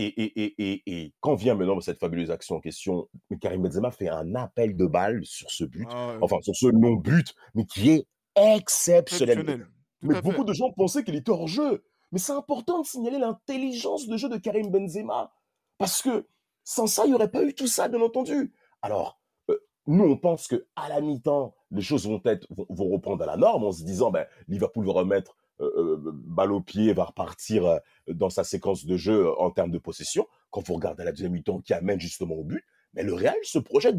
[0.00, 3.08] Et, et, et, et, quand vient maintenant cette fabuleuse action en question,
[3.40, 7.34] Karim Benzema fait un appel de balle sur ce but, Ah, enfin sur ce non-but,
[7.54, 9.66] mais qui est exceptionnel.
[10.02, 10.22] Mais fait.
[10.22, 11.84] beaucoup de gens pensaient qu'il était hors jeu.
[12.12, 15.32] Mais c'est important de signaler l'intelligence de jeu de Karim Benzema.
[15.78, 16.28] Parce que
[16.62, 18.52] sans ça, il n'y aurait pas eu tout ça, bien entendu.
[18.82, 19.20] Alors,
[19.50, 23.26] euh, nous, on pense que à la mi-temps, les choses vont, être, vont, reprendre à
[23.26, 28.30] la norme en se disant, ben, Liverpool va remettre balle au pied, va repartir dans
[28.30, 30.26] sa séquence de jeu en termes de possession.
[30.50, 33.58] Quand vous regardez la deuxième mi-temps qui amène justement au but, mais le Real se
[33.58, 33.96] projette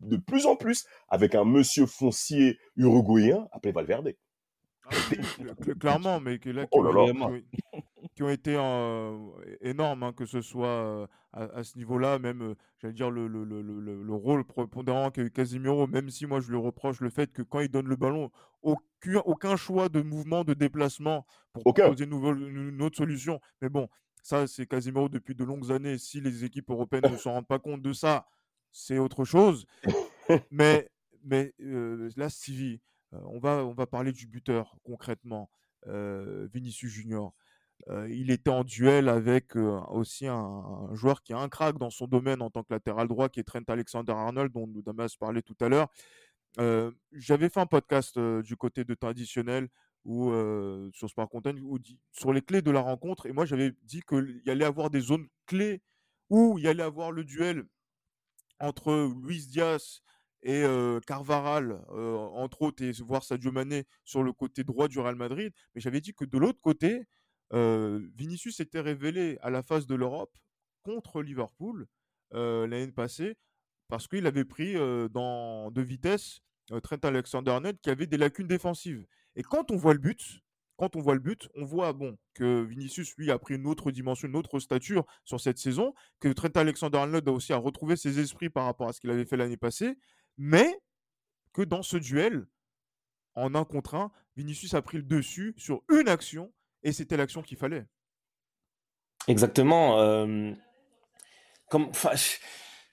[0.00, 4.14] de plus en plus avec un monsieur foncier uruguayen appelé Valverde.
[4.86, 4.94] Ah
[5.80, 6.90] clairement, mais que là, Oh là
[8.14, 9.18] qui ont été euh,
[9.60, 13.26] énormes, hein, que ce soit euh, à, à ce niveau-là, même, euh, j'allais dire, le,
[13.26, 17.00] le, le, le, le rôle prépondérant qu'a eu Casimiro, même si moi je lui reproche
[17.00, 18.30] le fait que quand il donne le ballon,
[18.62, 23.40] aucun, aucun choix de mouvement, de déplacement pour proposer une, nouvelle, une une autre solution.
[23.60, 23.88] Mais bon,
[24.22, 25.98] ça, c'est Casimiro depuis de longues années.
[25.98, 28.26] Si les équipes européennes ne s'en rendent pas compte de ça,
[28.72, 29.66] c'est autre chose.
[30.50, 30.88] Mais,
[31.22, 32.80] mais là, Stevie,
[33.12, 35.50] on, va, on va parler du buteur concrètement,
[35.86, 37.34] Vinicius Junior.
[38.08, 42.40] Il était en duel avec aussi un, joueur qui a un crack dans son domaine
[42.40, 45.88] en tant que latéral droit, qui est Trent Alexander-Arnold, dont Damas parlait tout à l'heure.
[47.12, 48.94] J'avais fait un podcast du côté de
[50.04, 51.78] où, euh, sur Spark Content où
[52.12, 53.26] sur les clés de la rencontre.
[53.26, 55.82] Et moi, j'avais dit qu'il y allait avoir des zones clés
[56.30, 57.64] où il y allait avoir le duel
[58.60, 60.02] entre Luis Diaz
[60.42, 65.16] et euh, Carvaral, entre autres, et voir Sadio Mané sur le côté droit du Real
[65.16, 65.52] Madrid.
[65.74, 67.06] Mais j'avais dit que de l'autre côté,
[67.54, 70.36] Vinicius s'était révélé à la face de l'Europe
[70.82, 71.86] contre Liverpool
[72.32, 73.36] l'année passée
[73.88, 74.74] parce qu'il avait pris
[75.10, 76.40] dans de vitesse
[76.82, 79.06] Trent Alexander-Arnold qui avait des lacunes défensives.
[79.36, 80.40] Et quand on voit le but,
[80.76, 83.92] quand on voit le but, on voit bon que Vinicius lui a pris une autre
[83.92, 88.18] dimension, une autre stature sur cette saison, que Trent Alexander-Arnold a aussi à retrouver ses
[88.18, 89.96] esprits par rapport à ce qu'il avait fait l'année passée,
[90.36, 90.80] mais
[91.52, 92.46] que dans ce duel,
[93.34, 96.52] en un contre un, Vinicius a pris le dessus sur une action
[96.84, 97.86] et c'était l'action qu'il fallait.
[99.26, 99.98] Exactement.
[100.00, 100.52] euh,
[101.70, 101.90] comme,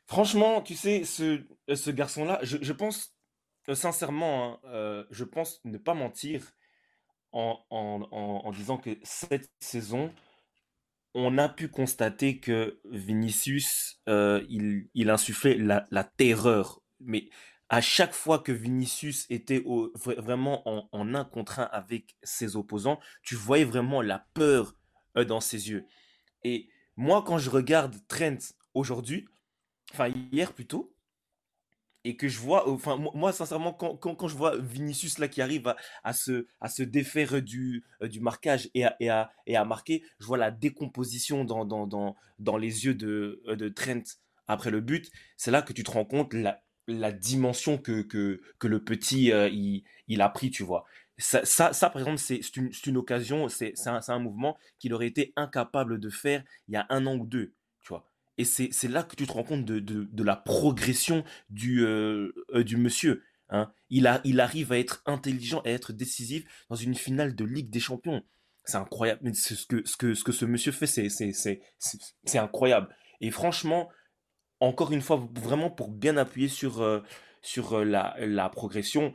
[0.07, 3.13] franchement, tu sais, ce, garçon-là, je, pense,
[3.69, 6.51] euh, sincèrement, hein, euh, je pense ne pas mentir
[7.33, 10.11] en, disant que cette saison,
[11.13, 16.81] on a pu constater que Vinicius, il, il insufflait la, la terreur.
[16.99, 17.29] Mais
[17.71, 19.63] à chaque fois que Vinicius était
[19.95, 24.75] vraiment en, en un contre un avec ses opposants, tu voyais vraiment la peur
[25.15, 25.85] euh, dans ses yeux.
[26.43, 26.67] Et
[26.97, 29.25] moi, quand je regarde Trent aujourd'hui,
[29.93, 30.93] enfin hier plutôt,
[32.03, 35.73] et que je vois, enfin moi, sincèrement, quand, quand, je vois Vinicius là qui arrive
[36.03, 39.63] à, se, à se défaire du, euh, du marquage et à, et, à, et à
[39.63, 44.03] marquer, je vois la décomposition dans, dans, dans, dans les yeux de, euh, de Trent
[44.47, 45.09] après le but.
[45.37, 46.33] C'est là que tu te rends compte
[46.99, 50.85] la dimension que, que, que le petit euh, il, a pris, tu vois.
[51.17, 55.33] Ça, ça, par exemple, c'est une, une occasion, c'est un, un mouvement qu'il aurait été
[55.35, 58.07] incapable de faire il y a un an ou deux, tu vois.
[58.37, 62.31] Et c'est là que tu te rends compte de, de, de la progression du, euh,
[62.55, 63.23] euh, du monsieur.
[63.49, 63.71] Hein.
[63.89, 67.69] Il, a, il arrive à être intelligent à être décisif dans une finale de Ligue
[67.69, 68.23] des Champions.
[68.63, 69.35] C'est incroyable.
[69.35, 72.95] Ce que, ce, que, ce que ce monsieur fait, c'est incroyable.
[73.19, 73.89] Et franchement,
[74.61, 77.01] encore une fois, vraiment pour bien appuyer sur, euh,
[77.41, 79.13] sur euh, la, la progression,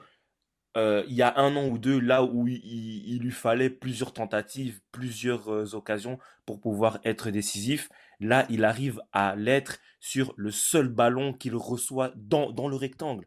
[0.77, 4.81] euh, il y a un an ou deux, là où il, lui fallait plusieurs tentatives,
[4.93, 7.89] plusieurs occasions pour pouvoir être décisif,
[8.21, 13.27] là, il arrive à l'être sur le seul ballon qu'il reçoit dans, dans le rectangle.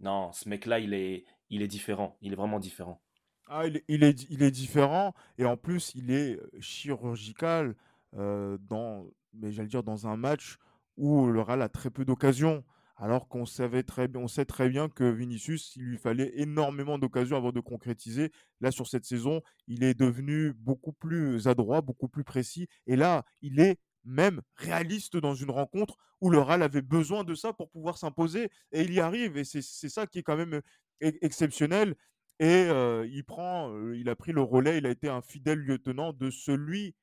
[0.00, 2.16] Non, ce mec-là, il est, il est différent.
[2.22, 3.02] Il est vraiment différent.
[3.48, 7.74] Ah, il, est- il est, différent et en plus il est chirurgical
[8.12, 10.58] dans, mais j'allais dire dans un match
[10.98, 12.64] où le Real a très peu d'occasions,
[12.96, 16.98] alors qu'on savait très bien, on sait très bien que Vinicius, il lui fallait énormément
[16.98, 18.32] d'occasions avant de concrétiser.
[18.60, 23.24] Là sur cette saison, il est devenu beaucoup plus adroit, beaucoup plus précis et là
[23.40, 27.70] il est même réaliste dans une rencontre où le Real avait besoin de ça pour
[27.70, 30.60] pouvoir s'imposer et il y arrive et c'est ça qui est quand même
[31.00, 31.94] exceptionnel
[32.40, 32.68] et
[33.08, 36.94] il prend, il a pris le relais, il a été un fidèle lieutenant de celui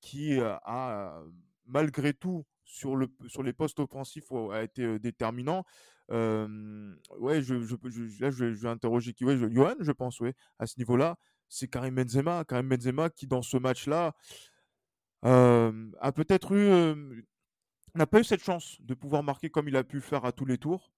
[0.00, 1.22] qui a,
[1.66, 5.64] malgré tout, sur, le, sur les postes offensifs, a été déterminant.
[6.10, 10.66] Ouais, je, je, je- là, je, vais- interroger qui, ouais, Johan, je pense, ouais, à
[10.66, 11.16] ce niveau-là,
[11.48, 14.14] c'est Karim Benzema, Karim Benzema qui, dans ce match-là,
[15.22, 17.24] a peut-être eu,
[17.94, 20.44] n'a pas eu cette chance de pouvoir marquer comme il a pu faire à tous
[20.44, 20.92] les tours,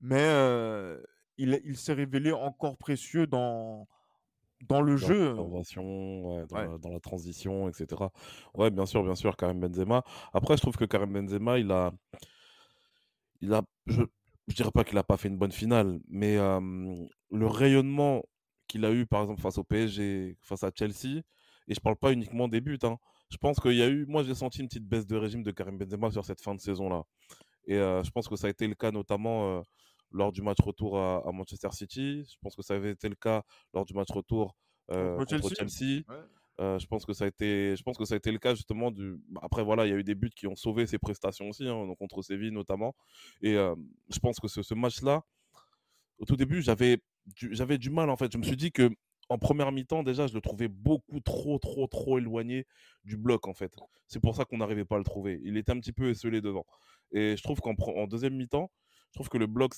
[0.00, 0.24] mais
[1.38, 3.88] il, il s'est révélé encore précieux dans,
[4.60, 5.34] dans le Dans jeu.
[6.24, 6.62] ouais, dans, Ouais.
[6.62, 8.12] La, dans la transition, etc.
[8.54, 10.02] Ouais, bien sûr, bien sûr, Karim Benzema.
[10.32, 11.92] Après, je trouve que Karim Benzema, il a,
[13.40, 14.02] il a, je,
[14.48, 16.60] je dirais pas qu'il a pas fait une bonne finale, mais euh,
[17.30, 18.22] le rayonnement
[18.68, 21.22] qu'il a eu, par exemple, face au PSG, face à Chelsea,
[21.68, 22.78] Et je parle pas uniquement des buts.
[22.84, 22.96] hein.
[23.30, 25.50] Je pense qu'il y a eu, moi j'ai senti une petite baisse de régime de
[25.50, 27.02] Karim Benzema sur cette fin de saison-là.
[27.66, 29.62] Et euh, je pense que ça a été le cas notamment euh,
[30.10, 32.24] lors du match retour à, à Manchester City.
[32.24, 33.42] Je pense que ça avait été le cas
[33.74, 34.56] lors du match retour
[34.90, 35.54] euh, Contre Chelsea?
[35.56, 36.02] Chelsea.
[36.08, 36.24] Ouais.
[36.58, 38.54] Euh, je pense que ça a été, je pense que ça a été le cas
[38.54, 39.20] justement du.
[39.28, 41.68] bah, Après voilà, il y a eu des buts qui ont sauvé ses prestations aussi,
[41.68, 42.94] hein, donc contre Séville notamment.
[43.42, 43.74] Et euh,
[44.08, 45.22] je pense que ce, ce match-là,
[46.18, 48.32] au tout début, j'avais du, j'avais du mal en fait.
[48.32, 48.88] Je me suis dit que
[49.28, 52.64] en première mi-temps déjà, je le trouvais beaucoup trop, trop, trop éloigné
[53.04, 53.74] du bloc en fait.
[54.06, 55.40] C'est pour ça qu'on n'arrivait pas à le trouver.
[55.44, 56.64] Il était un petit peu esselé devant.
[57.12, 58.70] Et je trouve qu'en en deuxième mi-temps,
[59.16, 59.74] trouve que le bloc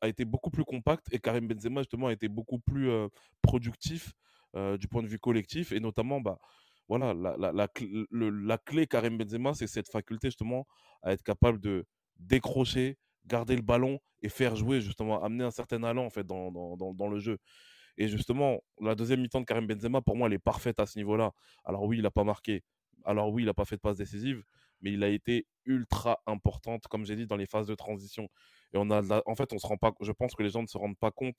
[0.00, 3.08] a été beaucoup plus compact et Karim Benzema justement a été beaucoup plus euh,
[3.42, 4.12] productif
[4.56, 6.38] euh, du point de vue collectif et notamment bah
[6.88, 7.68] voilà la, la,
[8.10, 10.66] la, clé Karim Benzema c'est cette faculté justement
[11.02, 11.86] à être capable de
[12.18, 16.50] décrocher garder le ballon et faire jouer justement amener un certain allant en fait dans,
[16.50, 17.38] dans, dans, dans le jeu.
[17.96, 20.98] Et justement la deuxième mi-temps de Karim Benzema pour moi elle est parfaite à ce
[20.98, 21.32] niveau là
[21.64, 22.62] alors oui il n'a pas marqué.
[23.04, 24.42] Alors oui il n'a pas fait de passe décisive
[24.80, 28.28] mais il a été ultra importante comme j'ai dit dans les phases de transition
[28.72, 30.66] et on a en fait on se rend pas je pense que les gens ne
[30.66, 31.38] se rendent pas compte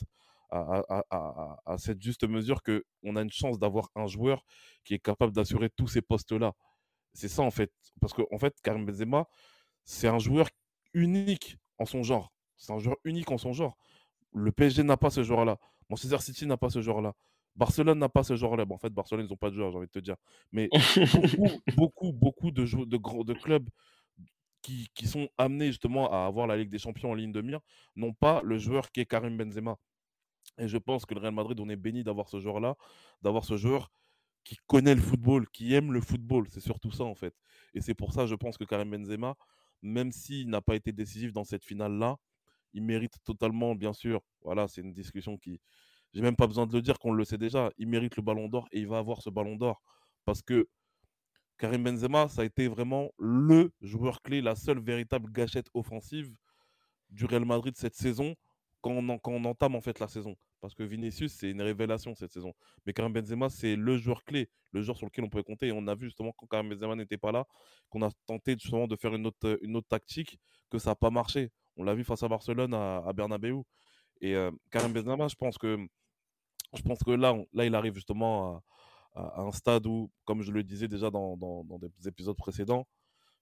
[0.52, 4.44] à, cette juste mesure que on a une chance d'avoir un joueur
[4.84, 6.54] qui est capable d'assurer tous ces postes là
[7.14, 9.28] c'est ça en fait parce que en fait Karim Benzema
[9.86, 10.48] c'est un joueur
[10.94, 12.32] unique en son genre.
[12.58, 13.78] C'est un joueur unique en son genre.
[14.34, 15.58] Le PSG n'a pas ce joueur là
[15.90, 17.14] Manchester City n'a pas ce joueur là
[17.56, 19.72] Barcelone n'a pas ce joueur là bon, en fait Barcelone ils n'ont pas de joueur
[19.72, 20.16] j'ai envie de te dire
[20.52, 20.72] mais
[21.12, 23.70] beaucoup beaucoup beaucoup de, de, gros- de clubs
[24.62, 27.60] qui, qui sont amenés justement à avoir la Ligue des Champions en ligne de mire
[27.96, 29.78] n'ont pas le joueur qui est Karim Benzema.
[30.60, 32.76] Et je pense que le Real Madrid, on est béni d'avoir ce joueur-là,
[33.22, 33.92] d'avoir ce joueur
[34.44, 36.48] qui connaît le football, qui aime le football.
[36.50, 37.36] C'est surtout ça, en fait.
[37.76, 39.36] Et c'est pour ça, je pense que Karim Benzema,
[39.82, 42.18] même s'il n'a pas été décisif dans cette finale-là,
[42.74, 44.22] il mérite totalement, bien sûr.
[44.44, 45.62] Voilà, c'est une discussion qui.
[46.14, 47.72] J'ai même pas besoin de le dire, qu'on le sait déjà.
[47.78, 49.82] Il mérite le ballon d'or et il va avoir ce ballon d'or.
[50.26, 50.68] Parce que
[51.58, 56.34] Karim Benzema, ça a été vraiment le joueur clé, la seule véritable gâchette offensive
[57.10, 58.36] du Real Madrid cette saison
[58.82, 60.36] quand on, quand on entame en fait la saison.
[60.60, 62.54] Parce que Vinicius, c'est une révélation cette saison.
[62.86, 65.68] Mais Karim Benzema, c'est le joueur clé, le joueur sur lequel on pouvait compter.
[65.68, 67.46] Et on a vu justement quand Karim Benzema n'était pas là,
[67.90, 70.40] qu'on a tenté justement de faire une autre, une autre tactique,
[70.70, 71.52] que ça n'a pas marché.
[71.78, 73.62] On l'a vu face à Barcelone, à, à Bernabeu.
[74.22, 75.78] Et euh, Karim Benzema, je pense que,
[76.74, 78.64] je pense que là, on- là, il arrive justement
[79.16, 82.88] à, un stade où, comme je le disais déjà dans, dans- dans des épisodes précédents,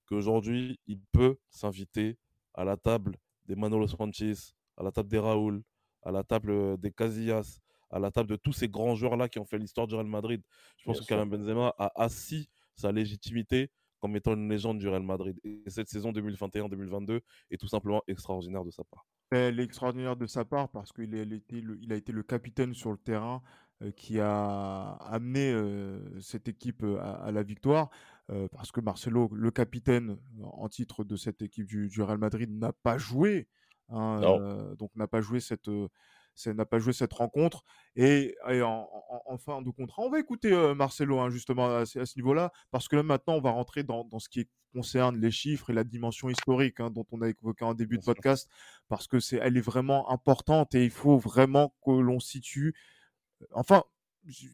[0.08, 2.18] qu'aujourd'hui, il peut s'inviter
[2.56, 4.34] à la table des Manolo Sanchez,
[4.78, 5.62] à la table des Raúl,
[6.04, 7.60] à la table euh, des Casillas,
[7.92, 10.42] à la table de tous ces grands joueurs-là qui ont fait l'histoire du Real Madrid.
[10.78, 11.16] Je pense Bien que sûr.
[11.18, 13.70] Karim Benzema a assis sa légitimité
[14.00, 15.40] comme étant une légende du Real Madrid.
[15.44, 17.20] Et cette saison 2021-2022
[17.52, 19.06] est tout simplement extraordinaire de sa part.
[19.32, 22.92] Elle est extraordinaire de sa part parce qu'il le- il a été le capitaine sur
[22.92, 23.44] le terrain
[23.84, 27.90] euh, qui a amené euh, cette équipe à, à la victoire.
[28.32, 32.50] euh, parce que Marcelo, le capitaine en titre de cette équipe du, du Real Madrid,
[32.52, 33.48] n'a pas joué.
[33.90, 35.68] hein, donc n'a pas joué cette,
[36.48, 37.64] n'a pas joué cette rencontre.
[37.96, 41.76] Et, et en, en- en fin de contrat, on va écouter euh, Marcelo hein, justement
[41.76, 44.30] à, ce- à ce niveau-là, parce que là maintenant on va rentrer dans, dans ce
[44.30, 47.98] qui concerne les chiffres et la dimension historique hein, dont on a évoqué en début
[47.98, 48.48] de podcast,
[48.88, 52.76] parce que c'est, elle est vraiment importante et il faut vraiment que l'on situe.
[53.54, 53.84] Enfin,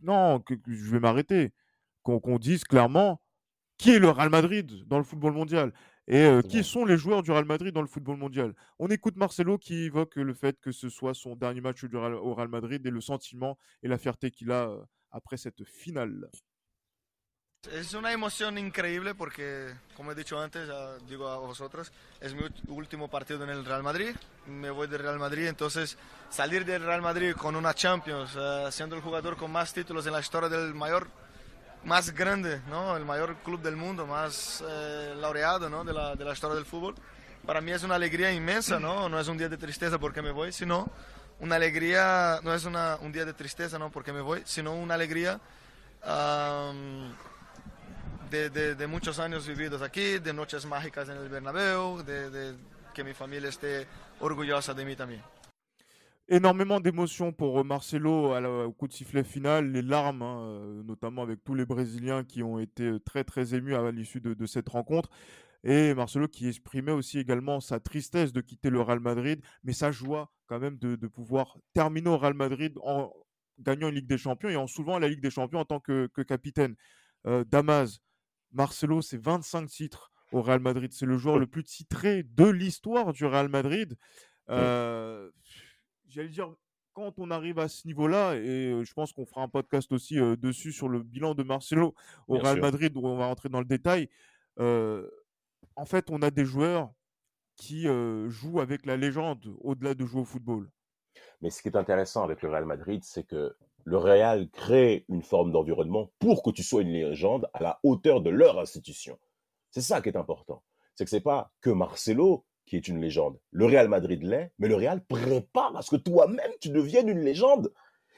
[0.03, 1.53] non, que, que je vais m'arrêter,
[2.03, 3.21] qu'on qu'on dise clairement
[3.77, 5.73] qui est le Real Madrid dans le football mondial
[6.07, 8.53] et euh, qui sont les joueurs du Real Madrid dans le football mondial?
[8.79, 12.15] On écoute Marcelo qui évoque le fait que ce soit son dernier match du Real-
[12.15, 14.81] au Real Madrid et le sentiment et la fierté qu'il a euh,
[15.11, 16.29] après cette finale.
[17.71, 20.69] Es una emoción increíble porque, como he dicho antes,
[21.07, 21.91] digo a vosotros,
[22.21, 24.15] es mi último partido en el Real Madrid.
[24.45, 25.97] Me voy del Real Madrid, entonces
[26.29, 30.13] salir del Real Madrid con una Champions, eh, siendo el jugador con más títulos en
[30.13, 31.07] la historia del mayor,
[31.85, 32.97] más grande, ¿no?
[32.97, 35.83] El mayor club del mundo, más eh, laureado, ¿no?
[35.83, 36.95] De la, de la historia del fútbol.
[37.45, 39.07] Para mí es una alegría inmensa, ¿no?
[39.07, 40.89] No es un día de tristeza porque me voy, sino
[41.39, 43.91] una alegría, no es una- un día de tristeza, ¿no?
[43.91, 45.39] Porque me voy, sino una alegría.
[48.29, 52.55] de, de- de muchos años vividos aquí, de noches mágicas en el Bernabéu, de
[52.93, 53.87] que mi familia esté
[54.19, 55.21] orgullosa de mí también.
[56.27, 60.39] Énormément d'émotions pour euh, Marcelo à la- au coup de sifflet final, les larmes, hein,
[60.41, 64.21] euh, notamment avec tous les Brésiliens qui ont été euh, très très émus à l'issue
[64.21, 65.09] de, de cette rencontre.
[65.65, 69.91] Et Marcelo qui exprimait aussi également sa tristesse de quitter le Real Madrid, mais sa
[69.91, 73.11] joie quand même de, de pouvoir terminer au Real Madrid en
[73.59, 76.07] gagnant une Ligue des Champions et en soulevant la Ligue des Champions en tant que,
[76.13, 76.75] que capitaine.
[77.27, 77.99] Euh, Damas,
[78.53, 80.91] Marcelo, c'est 25 titres au Real Madrid.
[80.93, 83.97] C'est le joueur le plus titré de l'histoire du Real Madrid.
[84.49, 85.29] Euh,
[86.15, 86.55] J'allais dire
[86.93, 90.17] quand on arrive à ce niveau-là, et euh, je pense qu'on fera un podcast aussi
[90.17, 91.93] euh, dessus sur le bilan de Marcelo
[92.29, 92.63] au Bien Real sûr.
[92.63, 94.09] Madrid, où on va rentrer dans le détail.
[94.59, 95.05] euh,
[95.75, 96.89] en fait, on a des joueurs
[97.57, 100.69] qui euh, jouent avec la légende au-delà de jouer au football.
[101.41, 103.53] Mais ce qui est intéressant avec le Real Madrid, c'est que
[103.83, 108.21] le Real crée une forme d'environnement pour que tu sois une légende à la hauteur
[108.21, 109.19] de leur institution.
[109.69, 110.63] C'est ça qui est important.
[110.95, 113.39] C'est que c'est pas que Marcelo qui est une légende.
[113.51, 117.21] Le Real Madrid l'est, mais le Real prépare à ce que toi-même tu deviennes une
[117.21, 117.73] légende.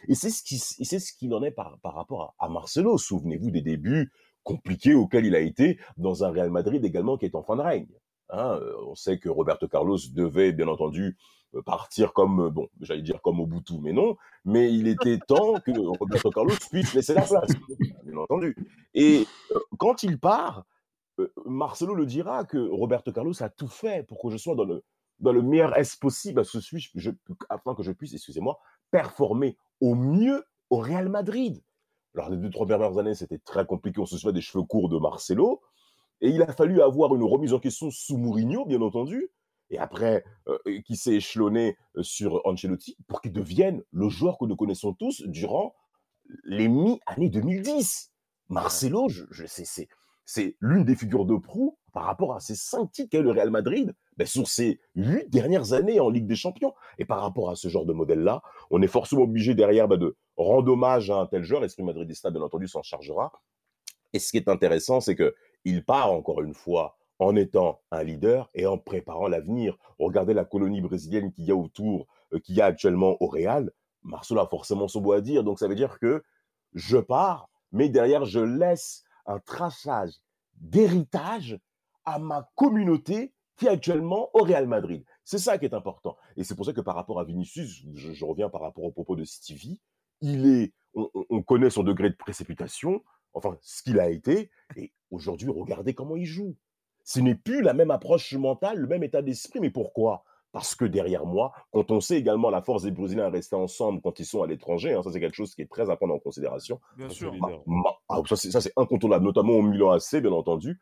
[0.08, 2.98] Et c'est ce qui, c'est ce qu'il en est par, par rapport à, à Marcelo.
[2.98, 4.12] Souvenez-vous des débuts
[4.44, 7.62] compliqués auxquels il a été dans un Real Madrid également qui est en fin de
[7.62, 7.88] règne.
[8.30, 11.18] Hein, euh, on sait que Roberto Carlos devait, bien entendu,
[11.56, 15.56] euh, partir comme, euh, bon, j'allais dire comme Mobutu, mais non, mais il était temps
[15.66, 17.52] que Roberto Carlos puisse laisser la place,
[18.04, 18.56] bien entendu.
[18.94, 19.26] Et
[19.78, 20.66] quand il part,
[21.46, 24.84] Marcelo le dira que Roberto Carlos a tout fait pour que je sois dans le,
[25.20, 26.42] dans le meilleur S possible,
[27.50, 28.60] afin que je puisse, excusez-moi,
[28.92, 31.64] performer au mieux au Real Madrid.
[32.14, 34.00] Alors, les deux, trois dernières années, c'était très compliqué.
[34.00, 35.62] On se souvient des cheveux courts de Marcelo.
[36.22, 39.30] Et il a fallu avoir une remise en question sous Mourinho, bien entendu.
[39.70, 44.46] Et après, euh, qui s'est échelonné euh, sur Ancelotti pour qu'il devienne le joueur que
[44.46, 45.76] nous connaissons tous durant
[46.46, 48.12] les mi-années 2010.
[48.50, 49.88] Marcelo, je, je sais, c'est,
[50.28, 53.50] c'est l'une des figures de proue par rapport à ces cinq titres qu'a le Real
[53.50, 56.74] Madrid ben, sur ces huit dernières années en Ligue des Champions.
[57.00, 60.18] Et par rapport à ce genre de modèle-là, on est forcément obligé derrière ben, de
[60.36, 61.62] rendre hommage à un tel joueur.
[61.62, 63.32] L'esprit madridista, bien entendu, s'en chargera.
[64.12, 68.04] Et ce qui est intéressant, c'est que il part encore une fois en étant un
[68.04, 69.78] leader et en préparant l'avenir.
[69.98, 73.72] Regardez la colonie brésilienne qu'il y a autour, euh, qu'il y a actuellement au Real.
[74.04, 75.46] Marcelo a forcément son mot à dire.
[75.46, 76.22] Donc ça veut dire que
[76.74, 80.14] je pars, mais derrière, je laisse un traçage
[80.56, 81.60] d'héritage
[82.06, 85.04] à ma communauté qui est actuellement au Real Madrid.
[85.24, 86.16] C'est ça qui est important.
[86.36, 89.16] Et c'est pour ça que par rapport à Vinicius, je, reviens par rapport au propos
[89.16, 89.82] de Stevie,
[90.22, 93.04] il est, on- on connaît son degré de précipitation,
[93.34, 96.56] enfin ce qu'il a été, et aujourd'hui, regardez comment il joue.
[97.04, 100.24] Ce n'est plus la même approche mentale, le même état d'esprit, mais pourquoi?
[100.58, 104.02] Parce que derrière moi, quand on sait également la force des Brésiliens à rester ensemble
[104.02, 106.14] quand ils sont à l'étranger, hein, ça c'est quelque chose qui est très à prendre
[106.14, 106.80] en considération.
[106.98, 107.34] Bien sûr.
[107.66, 110.80] Ma- ah, ça, c'est, incontournable, notamment au Milan AC, bien entendu.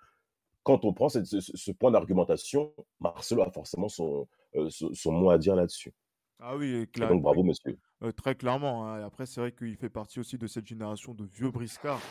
[0.63, 5.11] Quand on prend cette- ce, ce point d'argumentation, Marcelo a forcément son, euh, son, son
[5.11, 5.93] mot à dire là-dessus.
[6.39, 7.78] Ah oui, et Et cla- donc bravo, monsieur.
[8.03, 8.88] Euh, très clairement.
[8.88, 9.03] hein.
[9.05, 12.01] Après, c'est vrai qu'il fait partie aussi de cette génération de vieux briscards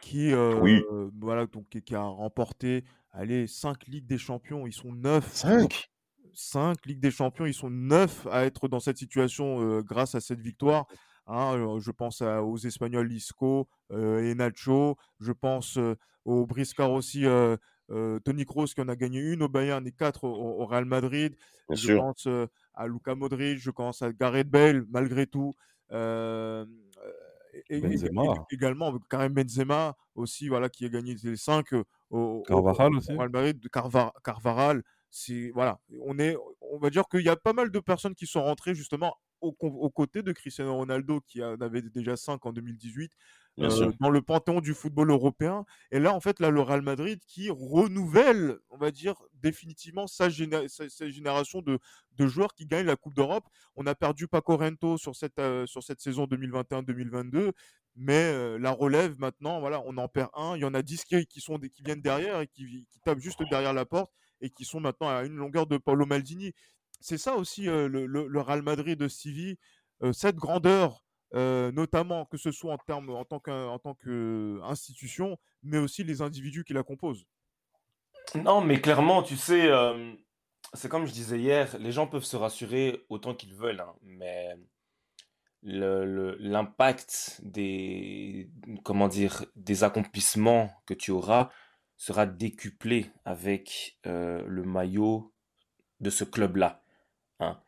[0.00, 0.82] qui, euh, Oui.
[1.20, 4.66] voilà, donc, qui, qui a remporté, allez, 5 Ligues des Champions.
[4.66, 5.32] Ils sont 9.
[5.32, 5.88] 5
[6.34, 7.46] 5 Ligues des Champions.
[7.46, 10.86] Ils sont 9 à être dans cette situation grâce à cette victoire.
[11.26, 14.96] Hein, je pense aux Espagnols Isco et Nacho.
[15.20, 15.78] Je pense
[16.24, 17.24] aux briscards aussi.
[18.24, 21.36] Tony Kroos qui en a gagné une au Bayern et quatre au, au Real Madrid.
[21.68, 21.98] Bien je sûr.
[22.00, 22.26] pense
[22.74, 25.52] à Luka Modric, je pense à Gareth Bale, malgré tout.
[25.92, 26.64] Euh,
[27.68, 28.22] et, et- et- Benzema.
[28.50, 33.00] et- également Karim Benzema aussi, voilà, qui a gagné les 5 au, au- Carvajal au.
[33.18, 34.82] Real Madrid, Carva- Carvaral.
[35.14, 38.26] C'est voilà, on est, on va dire qu'il y a pas mal de personnes qui
[38.26, 42.52] sont rentrées justement au aux côtés de Cristiano Ronaldo qui en avait déjà 5 en
[42.52, 43.12] 2018
[43.58, 43.92] Bien euh, sûr.
[44.00, 45.66] dans le panthéon du football européen.
[45.90, 50.30] Et là, en fait, là, le Real Madrid qui renouvelle, on va dire, définitivement sa,
[50.30, 51.78] géné- sa- sa génération de,
[52.16, 53.44] de joueurs qui gagnent la Coupe d'Europe.
[53.76, 57.52] On a perdu Paco Rento sur cette, euh, sur cette saison 2021-2022,
[57.96, 60.56] mais euh, la relève maintenant, voilà, on en perd un.
[60.56, 63.00] Il y en a 10 qui, qui, sont des, qui viennent derrière et qui, qui
[63.04, 64.12] tapent juste derrière la porte
[64.42, 66.52] et qui sont maintenant à une longueur de Paolo Maldini.
[67.00, 69.58] C'est ça aussi euh, le, le- Real Madrid de Stevie,
[70.02, 76.04] euh, cette grandeur euh, notamment que ce soit en termes en tant qu'institution, mais aussi
[76.04, 77.24] les individus qui la composent.
[78.34, 79.70] Non, mais clairement, tu sais,
[80.74, 84.56] c'est comme je disais hier, les gens peuvent se rassurer autant qu'ils veulent, hein, mais
[85.62, 88.50] l'impact des,
[89.56, 91.50] des accomplissements que tu auras
[92.02, 95.32] sera décuplé avec euh, le maillot
[96.00, 96.82] de ce club-là.
[97.38, 97.62] hein.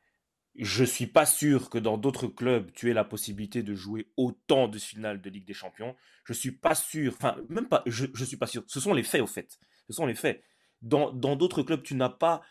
[0.56, 4.66] Je suis pas sûr que dans d'autres clubs, tu aies la possibilité de jouer autant
[4.66, 5.94] de finales de Ligue des Champions.
[6.24, 8.64] Je suis pas sûr, enfin, même pas, je, je suis pas sûr.
[8.66, 9.56] Ce sont les faits, au fait.
[9.86, 10.42] Ce sont les faits.
[10.82, 12.42] Dans d'autres clubs, tu n'as pas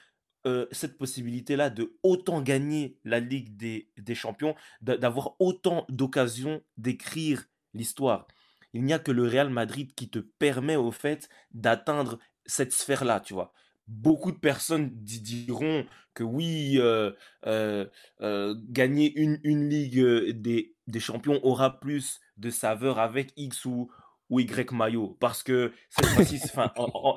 [0.45, 6.61] euh, cette possibilité-là de autant gagner la Ligue des, des Champions, d'a- d'avoir autant d'occasions
[6.77, 8.27] d'écrire l'histoire.
[8.73, 13.19] Il n'y a que le Real Madrid qui te permet, au fait, d'atteindre cette sphère-là,
[13.19, 13.53] tu vois.
[13.87, 17.11] Beaucoup de personnes di- diront que oui, euh,
[17.45, 17.85] euh,
[18.21, 23.91] euh, gagner une, Ligue des, Champions aura plus de saveur avec X ou,
[24.29, 25.17] ou Y maillot.
[25.19, 26.41] Parce que cette fois-ci,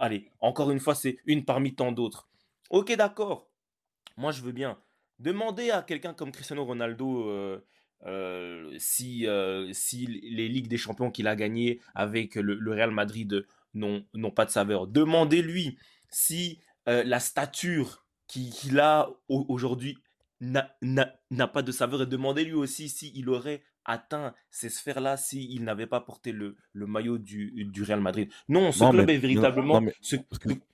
[0.01, 2.29] allez, encore une fois, c'est une parmi tant d'autres.
[2.71, 3.49] Ok, d'accord.
[4.17, 4.79] Moi, je veux bien.
[5.19, 7.61] Demander à quelqu'un comme Cristiano Ronaldo
[8.05, 13.47] euh, si, euh, si les Ligues des Champions qu'il a gagnées avec le, Real Madrid
[13.75, 14.87] n'ont pas de saveur.
[14.87, 15.79] Demandez-lui
[16.11, 19.99] si euh, la stature qu'il a aujourd'hui
[20.41, 26.01] n'a pas de saveur et demandez-lui aussi s'il aurait atteint ces sphères-là s'il n'avait pas
[26.01, 28.31] porté le, le maillot du, du, Real Madrid.
[28.49, 29.81] Non, ce club est véritablement...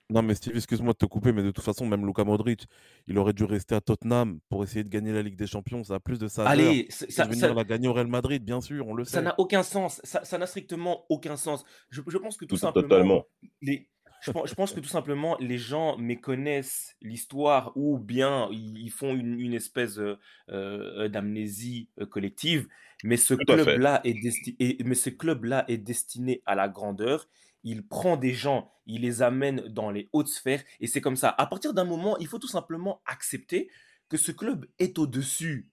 [0.09, 2.67] Non, mais, Steve, excuse-moi de te couper, mais de toute façon, même Luka Modric,
[3.07, 5.83] il aurait dû rester à Tottenham pour essayer de gagner la Ligue des Champions.
[5.83, 6.51] Ça a plus de saveur.
[6.51, 9.13] Allez, ça, venir la gagner au Real Madrid, bien sûr, on le sait.
[9.13, 10.01] Ça n'a aucun sens.
[10.03, 11.63] Ça n'a strictement aucun sens.
[11.89, 12.87] Je, je pense que tout, simplement...
[12.87, 13.25] Totalement.
[13.61, 13.89] Les,
[14.23, 19.97] je, pense, que tout simplement, les gens méconnaissent l'histoire ou bien ils, font une, espèce
[19.97, 20.17] euh,
[20.49, 22.67] euh, d'amnésie euh, collective.
[23.03, 27.27] Mais ce club-là est, mais ce club-là est destiné à la grandeur.
[27.63, 30.63] Il prend des gens, il les amène dans les hautes sphères.
[30.79, 31.35] Et c'est comme ça.
[31.37, 33.69] À partir d'un moment, il faut tout simplement accepter
[34.07, 35.69] que ce club est au-dessus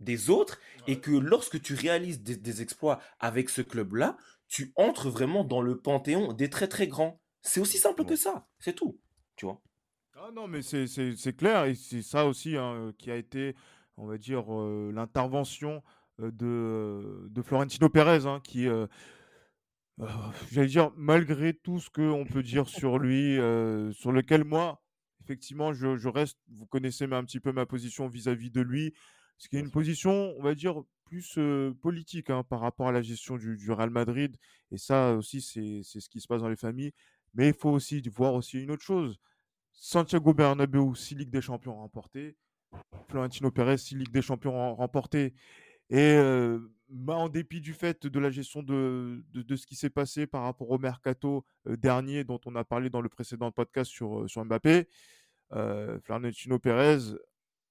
[0.00, 4.16] des autres et que lorsque tu réalises des exploits avec ce club-là,
[4.48, 7.20] tu entres vraiment dans le panthéon des très très grands.
[7.44, 8.98] C'est aussi simple que ça, c'est tout,
[9.36, 9.60] tu vois.
[10.16, 13.54] Ah non, mais c'est clair, et c'est ça aussi hein, qui a été,
[13.98, 15.82] on va dire, euh, l'intervention
[16.20, 18.86] euh, de, de, Florentino Pérez, hein, qui, euh,
[20.50, 23.36] j'allais dire, malgré tout ce qu'on peut dire sur lui,
[23.92, 24.82] sur lequel moi,
[25.22, 28.94] effectivement, je, je, reste, vous connaissez un petit peu ma position vis-à-vis de lui,
[29.36, 31.38] ce qui est une position, on va dire, plus
[31.82, 34.36] politique hein, par rapport à la gestion du, du Real Madrid,
[34.70, 36.92] et ça aussi, c'est ce qui se passe dans les familles.
[37.34, 39.18] Mais il faut aussi voir aussi une autre chose.
[39.72, 42.36] Santiago Bernabéu, 6 Ligues des Champions remportées.
[43.08, 45.34] Florentino Pérez, 6 Ligues des Champions remportées.
[45.90, 46.16] Et
[46.88, 50.42] bah, en dépit du fait de la gestion de, de, ce qui s'est passé par
[50.42, 54.88] rapport au mercato dernier dont on a parlé dans le précédent podcast sur, sur Mbappé,
[55.50, 57.16] Florentino Pérez,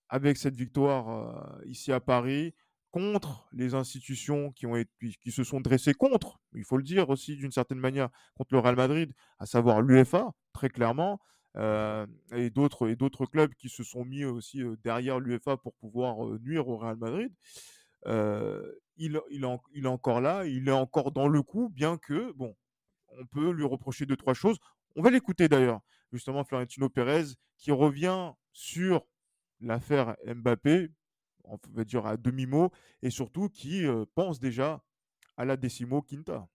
[0.09, 2.53] avec cette victoire ici à Paris,
[2.94, 7.80] contre les institutions qui, se sont dressées contre, il faut le dire aussi d'une certaine
[7.80, 11.20] manière, contre le Real Madrid, à savoir l'UFA, très clairement,
[11.58, 16.39] euh, et d'autres clubs qui se sont mis aussi euh, derrière l'UFA pour pouvoir euh,
[16.44, 17.34] nuire au Real Madrid.
[18.06, 22.56] il, il, est encore là, il est encore dans le coup, bien que, bon,
[23.18, 24.60] on peut lui reprocher deux, trois choses.
[24.96, 25.80] On va l'écouter d'ailleurs,
[26.12, 27.26] justement, Florentino Pérez,
[27.58, 29.04] qui revient sur
[29.62, 30.91] l'affaire Mbappé,
[31.46, 32.72] on va dire à demi-mot,
[33.02, 34.82] et surtout qui euh, pense déjà
[35.38, 36.48] a la décimo quinta.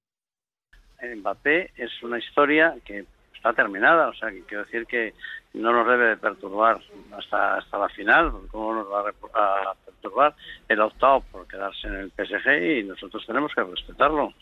[1.02, 5.14] Mbappé es una historia que está terminada, o sea, que quiero decir que
[5.54, 6.80] no nos debe de perturbar
[7.16, 10.34] hasta, hasta la final, porque cómo nos va a, perturbar.
[10.68, 14.32] el optado por quedarse en el PSG y nosotros tenemos que respetarlo.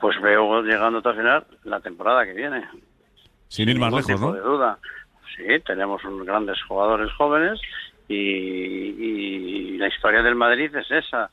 [0.00, 2.66] Pues veo llegando hasta la final la temporada que viene.
[3.48, 4.32] Sin ir más lejos, ¿no?
[4.32, 4.78] de duda.
[5.36, 7.60] Sí, tenemos unos grandes jugadores jóvenes
[8.14, 11.30] y, la historia del Madrid es esa.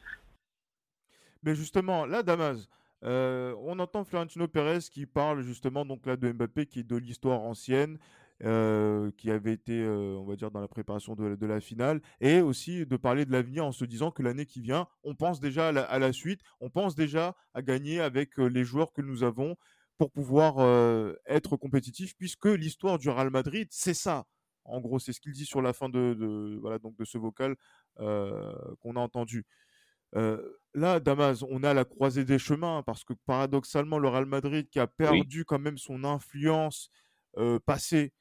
[1.43, 2.69] Mais justement, là, Damas,
[3.03, 6.95] euh, on entend Florentino Pérez qui parle justement donc là de Mbappé, qui est de
[6.95, 7.97] l'histoire ancienne,
[8.43, 12.39] euh, qui avait été, euh, on va dire, dans la préparation de, la finale, et
[12.39, 15.67] aussi de parler de l'avenir en se disant que l'année qui vient, on pense déjà
[15.67, 19.55] à la, suite, on pense déjà à gagner avec les joueurs que nous avons
[19.97, 20.55] pour pouvoir
[21.27, 24.25] être compétitif, puisque l'histoire du Real Madrid, c'est ça.
[24.65, 27.55] En gros, c'est ce qu'il dit sur la fin de, voilà, donc de ce vocal
[27.99, 29.45] euh, qu'on a entendu.
[30.15, 34.67] Euh, là, Damas, on a la croisée des chemins parce que paradoxalement, le Real Madrid
[34.69, 36.89] qui a perdu quand même son influence
[37.37, 38.13] euh, passée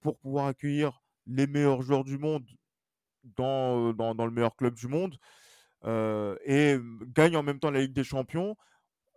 [0.00, 2.44] pour pouvoir accueillir les meilleurs joueurs du monde
[3.22, 5.16] dans, dans, le meilleur club du monde
[6.44, 6.76] et
[7.14, 8.56] gagne en même temps la Ligue des Champions.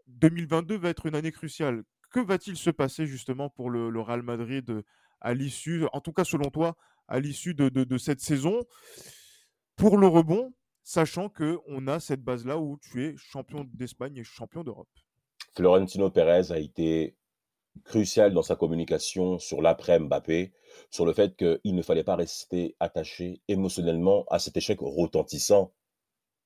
[0.07, 1.83] 2022 va être une année cruciale.
[2.11, 4.83] Que va-t-il se passer justement pour le, le Real Madrid
[5.23, 6.75] à l'issue, en tout cas selon toi,
[7.07, 8.63] à l'issue de, cette saison
[9.75, 10.53] pour le rebond,
[10.83, 14.89] sachant qu'on a cette base-là où tu es champion d'Espagne et champion d'Europe.
[15.55, 17.15] Florentino Pérez a été
[17.85, 20.53] crucial dans sa communication sur l'après Mbappé,
[20.91, 25.73] sur le fait qu'il ne fallait pas rester attaché émotionnellement à cet échec retentissant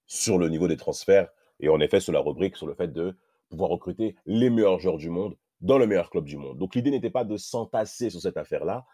[0.06, 1.30] sur le niveau des transferts.
[1.60, 3.18] Et en effet sur la rubrique sur le fait de
[3.50, 6.58] pouvoir recruter les meilleurs joueurs du monde dans le meilleur club du monde.
[6.58, 8.86] Donc l'idée n'était pas de s'entasser sur cette affaire-là.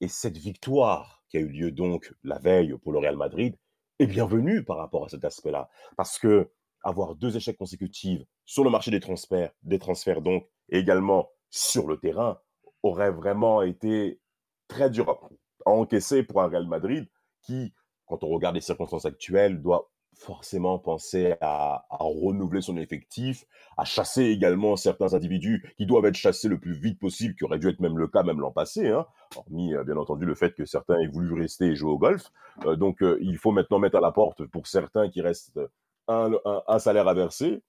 [0.00, 3.56] Et cette victoire qui a eu lieu donc la veille pour le Real Madrid
[3.98, 5.68] est bienvenue par rapport à cet aspect-là.
[5.96, 6.50] Parce que
[6.82, 11.98] avoir deux échecs consécutifs sur le marché des transferts, des transferts donc, également sur le
[11.98, 12.40] terrain,
[12.82, 14.20] aurait vraiment été
[14.66, 15.30] très dur
[15.64, 17.08] à encaisser pour un Real Madrid
[17.42, 17.72] qui,
[18.06, 23.44] quand on regarde les circonstances actuelles, doit forcément penser à, renouveler son effectif,
[23.76, 27.58] à chasser également certains individus qui doivent être chassés le plus vite possible, qui aurait
[27.58, 29.06] dû être même le cas même l'an passé, hein,
[29.36, 32.30] hormis bien entendu le fait que certains aient voulu rester et jouer au golf.
[32.66, 35.60] Euh, donc il faut maintenant mettre à la porte pour certains qui restent
[36.08, 37.62] un, salaire à verser.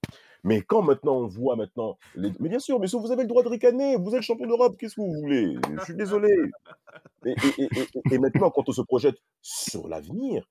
[0.45, 3.47] Mais quand maintenant on voit maintenant, mais bien sûr, mais vous avez le droit de
[3.47, 5.55] ricaner, vous êtes champion d'Europe, qu'est-ce que vous voulez?
[5.79, 6.35] Je suis désolé.
[7.25, 7.33] Et,
[8.11, 10.45] et, maintenant, quand on se projette sur l'avenir,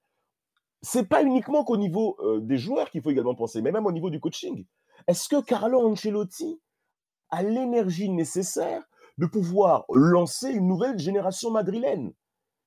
[0.83, 3.93] c'est pas uniquement qu'au niveau euh, des joueurs qu'il faut également penser, mais même au
[3.93, 4.67] niveau du coaching.
[5.07, 6.61] Est-ce que Carlo Ancelotti
[7.31, 8.83] a l'énergie nécessaire
[9.19, 12.13] de pouvoir lancer une nouvelle génération madrilène?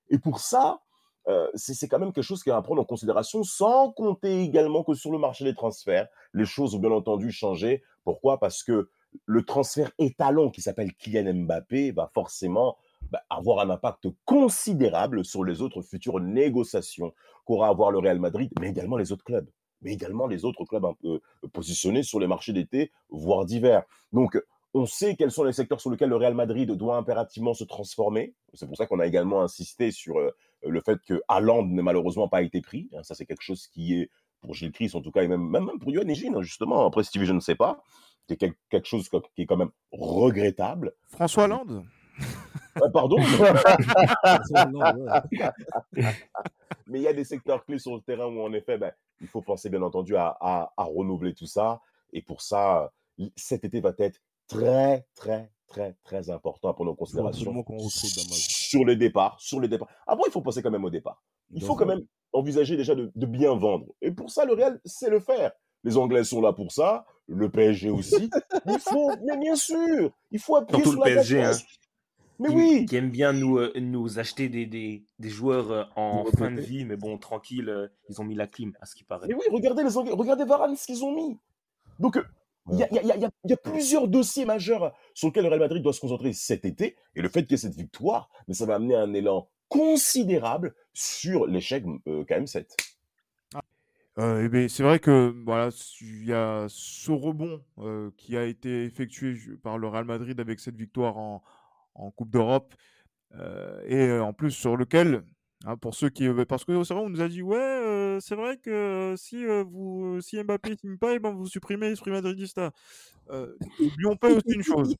[0.09, 0.81] Et pour ça,
[1.27, 4.83] euh, c'est quand même quelque chose qui est à prendre en considération, sans compter également
[4.83, 7.83] que sur le marché des transferts, les choses ont bien entendu changé.
[8.03, 8.39] Pourquoi?
[8.39, 8.89] Parce que
[9.25, 12.77] le transfert étalon qui s'appelle Kylian Mbappé va forcément
[13.15, 17.13] bah, avoir un impact considérable sur les autres futures négociations
[17.45, 19.49] qu'aura à avoir le Real Madrid, mais également les autres clubs,
[19.81, 21.21] mais également les autres clubs peu
[21.53, 23.83] positionnés sur les marchés d'été, voire d'hiver.
[24.11, 24.37] Donc,
[24.73, 28.33] on sait quels sont les secteurs sur lesquels le Real Madrid doit impérativement se transformer.
[28.53, 30.31] C'est pour ça qu'on a également insisté sur euh,
[30.63, 32.89] le fait que Haaland n'ait malheureusement pas été pris.
[32.93, 34.09] Hein, ça, c'est quelque chose qui est,
[34.41, 37.05] pour Gilles Christ en tout cas, et même, même, pour Yoann et hein, justement, après
[37.05, 37.81] Stevie, je ne sais pas,
[38.27, 40.95] c'est quelque chose qui est quand même regrettable.
[41.07, 41.85] François Hollande?
[42.81, 43.17] Euh, Pardon
[46.87, 49.27] Mais il y a des secteurs clés sur le terrain où, en effet, ben, il
[49.27, 51.81] faut penser, bien entendu, à, à, à renouveler tout ça.
[52.13, 52.91] Et pour ça,
[53.35, 57.65] cet été va être très, très, très, très important à prendre en considération
[58.29, 59.39] sur les départs.
[59.39, 59.89] Sur les départs.
[60.07, 61.23] Après, il faut penser quand même au départ.
[61.51, 63.87] Il faut quand même envisager déjà de, de, bien vendre.
[64.01, 65.51] Et pour ça, le Real sait le faire.
[65.83, 68.29] Les Anglais sont là pour ça, le PSG aussi.
[68.65, 71.51] il faut, mais bien sûr, il faut appuyer Surtout sur le la PSG, hein,
[72.39, 75.83] Mais qui, oui, qui aime bien nous, euh, nous acheter des, des, des joueurs euh,
[75.95, 78.95] en fin de vie, mais bon, tranquille, euh, ils ont mis la clim, à ce
[78.95, 79.27] qui paraît.
[79.27, 81.39] mais oui, regardez les Anglais, regardez Varane, ce qu'ils ont mis.
[81.99, 82.23] Donc, euh,
[82.71, 84.93] il y, a, il y, a, il y, a, il y a plusieurs dossiers majeurs
[85.13, 86.95] sur lesquels le Real Madrid doit se concentrer cet été.
[87.15, 90.73] Et le fait qu'il y ait cette victoire, mais ça va amener un élan considérable
[90.93, 92.65] sur l'échec euh, KM7.
[94.17, 95.69] Euh, eh ben, c'est vrai que voilà,
[95.99, 100.61] il y a ce rebond euh, qui a été effectué par le Real Madrid avec
[100.61, 101.43] cette victoire en,
[101.95, 102.73] en Coupe d'Europe
[103.35, 105.23] euh, et euh, en plus sur lequel,
[105.65, 108.35] hein, pour ceux qui, euh, parce que c'est vrai, on nous a dit ouais, c'est
[108.35, 112.71] vrai que si euh, vous, si Mbappé signe pas, eh ben vous supprimez l'esprit madridista.
[113.79, 114.95] N'oublions pas aussi une chose.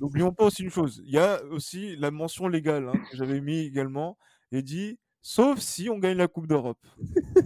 [0.00, 1.00] N'oublions pas aussi une chose.
[1.04, 4.18] Il y a aussi la mention légale hein, que j'avais mis également
[4.52, 4.98] et dit
[5.28, 6.78] sauf si on gagne la Coupe d'Europe.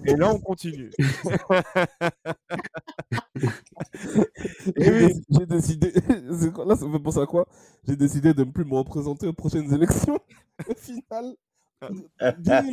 [0.07, 0.91] Et là, on continue.
[4.77, 5.93] Et oui, j'ai décidé.
[6.67, 7.47] Là, ça me fait penser à quoi?
[7.87, 10.19] J'ai décidé de ne plus me représenter aux prochaines élections.
[10.69, 11.35] Au final,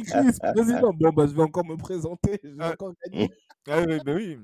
[0.05, 0.93] Christ, président.
[0.93, 2.39] Bon, bah, je vais encore me présenter.
[2.43, 2.73] Je vais Ah.
[2.73, 3.29] encore gagner.
[3.67, 4.37] Ah oui, bah oui.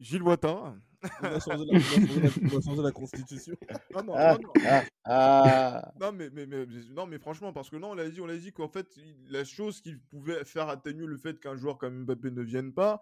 [0.00, 0.74] Gilles Ouattara.
[1.22, 3.54] On a changé la, on a changé la- on a changé la constitution.
[3.94, 4.52] Non, non, Ah, non, non.
[4.66, 5.92] ah, ah.
[6.00, 8.36] Non, mais, mais, mais- non, mais franchement, parce que non, on l'a dit, on l'a
[8.36, 8.86] dit qu'en fait,
[9.28, 13.00] la chose qui pouvait faire atténuer le fait qu'un joueur comme Mbappé ne vienne pas,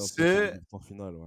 [0.00, 0.52] c'est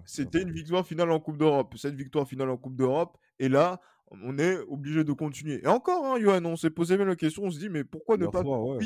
[0.05, 1.75] c'était une victoire finale en Coupe d'Europe.
[1.77, 3.79] Cette victoire finale en Coupe d'Europe, et là,
[4.11, 5.61] on est obligé de continuer.
[5.63, 8.17] Et encore, hein, Johan, on s'est posé même la question, on se dit, mais pourquoi
[8.17, 8.41] ne pas
[8.77, 8.79] ouais.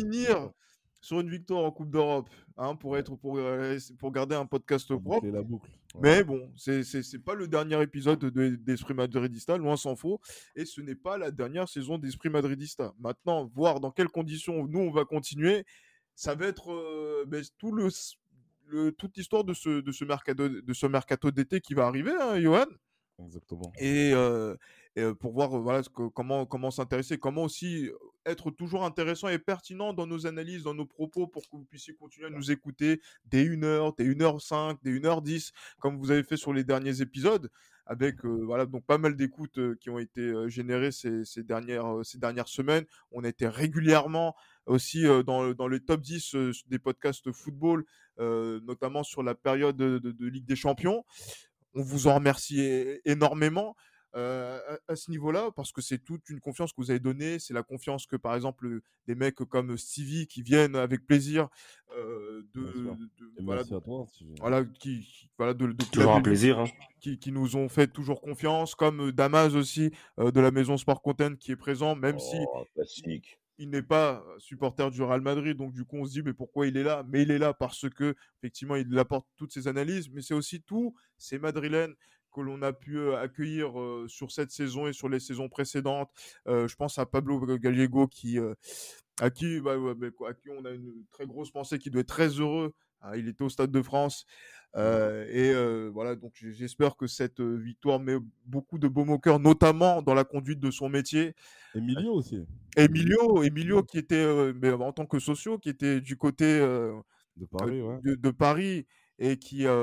[1.04, 4.88] Sur une victoire en Coupe d'Europe hein, pour, être, pour, euh, pour garder un podcast
[4.96, 5.70] propre la boucle.
[5.96, 6.02] Ouais.
[6.18, 10.20] mais bon, c'est c'est- pas le dernier épisode de- d'Esprit Madridista, loin s'en faut.
[10.56, 12.94] Et ce n'est pas la dernière saison d'Esprit Madridista.
[13.00, 15.66] Maintenant, voir dans quelles conditions nous on va continuer,
[16.16, 17.90] ça va être euh, ben, tout le,
[18.68, 22.14] le- toute l'histoire de ce, de ce mercato, de ce mercato d'été qui va arriver,
[22.20, 22.66] hein, Johan.
[23.24, 23.72] Exactement.
[23.78, 24.56] Et, euh,
[24.96, 27.90] et, pour voir voilà, que- comment, comment s'intéresser, comment aussi
[28.26, 31.94] être toujours intéressant et pertinent dans nos analyses, dans nos propos, pour que vous puissiez
[31.94, 36.54] continuer à nous écouter dès 1h, dès 1h05, dès 1h10, comme vous avez fait sur
[36.54, 37.50] les derniers épisodes,
[37.86, 41.44] avec euh, voilà, donc pas mal d'écoutes euh, qui ont été euh, générées ces, ces
[41.44, 42.86] dernières, ces dernières semaines.
[43.12, 47.84] On a été régulièrement aussi dans, le- dans les top 10 euh, des podcasts football,
[48.18, 51.04] notamment sur la période de, de- de Ligue des Champions.
[51.74, 52.62] On vous en remercie
[53.04, 53.76] énormément
[54.16, 57.40] euh, à, à ce niveau-là, parce que c'est toute une confiance que vous avez donnée.
[57.40, 61.50] C'est la confiance que, par exemple, euh, des mecs comme Stevie qui viennent avec plaisir
[61.98, 64.06] euh, de, de- voilà, merci à toi.
[64.10, 64.36] Stevie.
[64.40, 66.60] voilà, qui, qui- voilà, de, de Toujours un plaisir.
[66.60, 66.66] hein.
[67.00, 71.02] qui, qui nous ont fait toujours confiance, comme Damas aussi euh, de la maison Sport
[71.02, 73.40] Content qui est présent, même si Oh, classique.
[73.58, 76.66] il n'est pas supporter du Real Madrid, donc du coup on se dit mais pourquoi
[76.68, 77.04] il est là?
[77.10, 80.62] Mais il est là parce que effectivement il apporte toutes ses analyses, mais c'est aussi
[80.62, 81.94] tous ces Madrilènes
[82.34, 83.74] que l'on a pu accueillir
[84.08, 86.10] sur cette saison et sur les saisons précédentes.
[86.46, 88.38] Je pense à Pablo Gallego qui,
[89.22, 89.76] à qui, bah,
[90.28, 93.28] à qui on a une très grosse pensée, qui doit être très heureux hein, il
[93.28, 94.26] était au Stade de France.
[94.76, 100.02] Euh, et euh, voilà, donc j'espère que cette victoire met beaucoup de au cœur, notamment
[100.02, 101.36] dans la conduite de son métier.
[101.76, 102.44] Emilio aussi.
[102.76, 107.46] Emilio, Emilio qui était euh, mais en tant que socio, qui était du côté De
[107.52, 108.00] Paris, ouais.
[108.04, 108.88] de, de Paris
[109.20, 109.74] et qui a,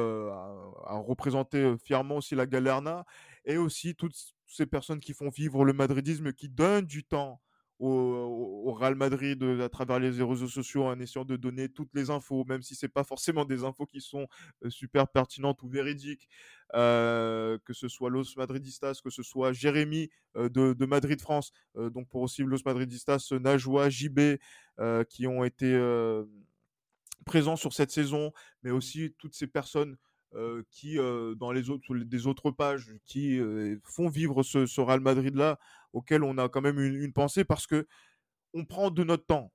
[1.06, 3.04] représenté fièrement aussi la Galerna
[3.44, 4.16] et aussi toutes
[4.46, 7.40] ces personnes qui font vivre le madridisme, qui donnent du temps
[7.78, 12.10] au, au- Real Madrid à travers les réseaux sociaux en essayant de donner toutes les
[12.10, 14.26] infos, même si c'est pas forcément des infos qui sont
[14.68, 16.28] super pertinentes ou véridiques,
[16.72, 22.42] que ce soit Los Madridistas, que ce soit Jérémy de, Madrid France, donc pour aussi
[22.42, 24.38] Los Madridistas, Najwa, JB,
[25.08, 25.74] qui ont été
[27.24, 29.96] présents sur cette saison, mais aussi toutes ces personnes
[30.70, 30.96] qui,
[31.36, 33.40] dans les autres, des autres pages, qui
[33.84, 35.58] font vivre ce, Real Madrid-là,
[35.92, 37.86] auquel on a quand même une, pensée, parce que
[38.54, 39.52] on prend de notre temps.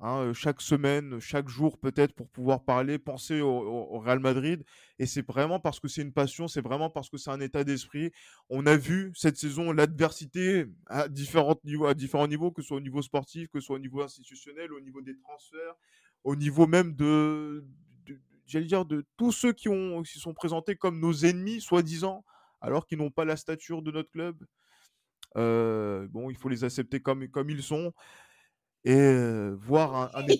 [0.00, 4.64] hein, chaque semaine, chaque jour peut-être pour pouvoir parler, penser au, Real Madrid.
[4.98, 7.64] Et c'est vraiment parce que c'est une passion, c'est vraiment parce que c'est un état
[7.64, 8.12] d'esprit.
[8.50, 13.02] On a vu cette saison l'adversité à à différents niveaux, que ce soit au niveau
[13.02, 15.76] sportif, que ce soit au niveau institutionnel, au niveau des transferts,
[16.24, 17.64] au niveau même de,
[18.06, 22.24] de- j'allais dire, de tous ceux qui, ont, qui sont présentés comme nos ennemis, soi-disant,
[22.60, 24.44] alors qu'ils n'ont pas la stature de notre club.
[25.36, 27.92] Euh, bon, il faut les accepter comme, comme ils sont
[28.84, 30.38] et euh, voir un, un Eh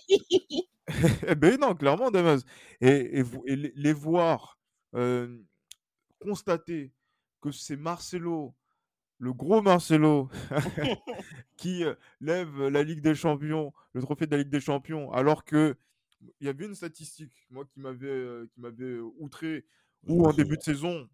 [1.37, 2.45] ben non, clairement, Damas.
[2.81, 4.59] Et, et les voir
[4.95, 5.39] euh,
[6.21, 6.93] constater
[7.43, 8.55] que c'est Marcelo,
[9.23, 10.29] le gros Marcelo,
[11.57, 15.45] qui euh, lève la Ligue des Champions, le trophée de la Ligue des Champions, alors
[15.45, 15.77] que
[16.41, 19.65] il y avait une statistique, moi, qui m'avait euh, qui m'avait euh, outré,
[20.07, 21.09] où en début de saison,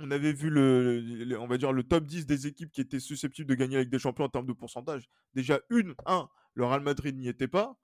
[0.00, 3.00] on avait vu le, le- on va dire le top 10 des équipes qui étaient
[3.00, 5.08] susceptibles de gagner la Ligue des Champions en termes de pourcentage.
[5.34, 7.78] Déjà, une, un, le Real Madrid n'y était pas.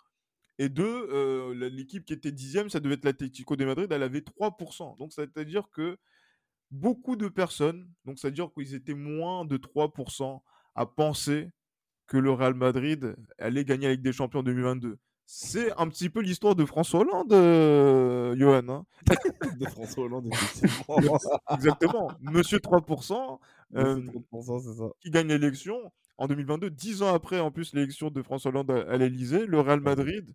[0.59, 4.23] Et deux, euh, l'équipe qui était dixième, ça devait être l'Atlético de Madrid, elle avait
[4.23, 4.97] 3%.
[4.99, 5.99] Donc, c'est-à-dire que
[6.71, 10.43] beaucoup de personnes, donc c'est-à-dire qu'ils étaient moins de 3%
[10.75, 11.51] à penser
[12.07, 14.99] que le Real Madrid allait gagner Ligue des Champions en 2022.
[15.27, 18.69] C'est un petit peu l'histoire de François Hollande, euh, Johan.
[18.69, 18.85] hein.
[19.61, 21.19] De François Hollande, effectivement.
[21.55, 22.11] Exactement.
[22.21, 23.39] Monsieur 3%,
[23.77, 24.91] euh, Monsieur 3%, c'est ça.
[25.01, 28.91] qui gagne l'élection en 2022, dix ans après, en plus, l'élection de François Hollande à,
[28.91, 30.27] à l'Elysée, le Real Madrid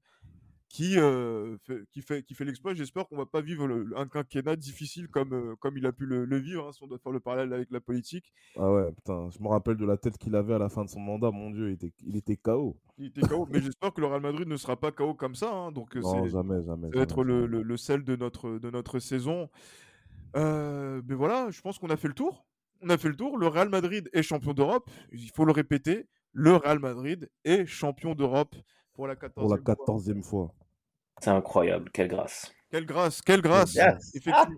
[0.76, 2.73] qui, euh, fait, qui fait, qui fait l'exploit.
[2.73, 5.93] J'espère qu'on va pas vivre le- le- un quinquennat difficile comme, euh, comme il a
[5.93, 8.34] pu le, le vivre, hein, si on doit faire le parallèle avec la politique.
[8.57, 10.89] Ah ouais, putain, je me rappelle de la tête qu'il avait à la fin de
[10.89, 12.76] son mandat, mon dieu, il était, il était KO.
[12.97, 15.49] Il était KO, mais j'espère que le Real Madrid ne sera pas KO comme ça.
[15.49, 18.69] hein, donc, euh, Non, jamais, jamais, Ça va être jamais, le, sel de notre, de
[18.69, 19.49] notre saison.
[20.36, 22.45] Euh, mais voilà, je pense qu'on a fait le tour.
[22.82, 23.38] On a fait le tour.
[23.38, 24.89] Le Real Madrid est champion d'Europe.
[25.13, 26.07] Il faut le répéter.
[26.34, 28.55] Le Real Madrid est champion d'Europe
[28.93, 29.76] pour la 14e Pour la fois.
[29.76, 30.53] quatorzième fois.
[31.22, 32.51] C'est incroyable, quelle grâce.
[32.72, 33.74] Quelle grâce, quelle grâce.
[33.76, 34.13] Yes.
[34.16, 34.55] Effectivement,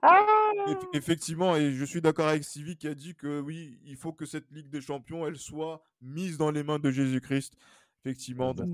[0.68, 4.12] eff- effectivement, et je suis d'accord avec Sylvie qui a dit que oui, il faut
[4.12, 7.53] que cette Ligue des Champions, elle soit mise dans les mains de Jésus-Christ.
[8.03, 8.53] Effectivement.
[8.53, 8.70] donc,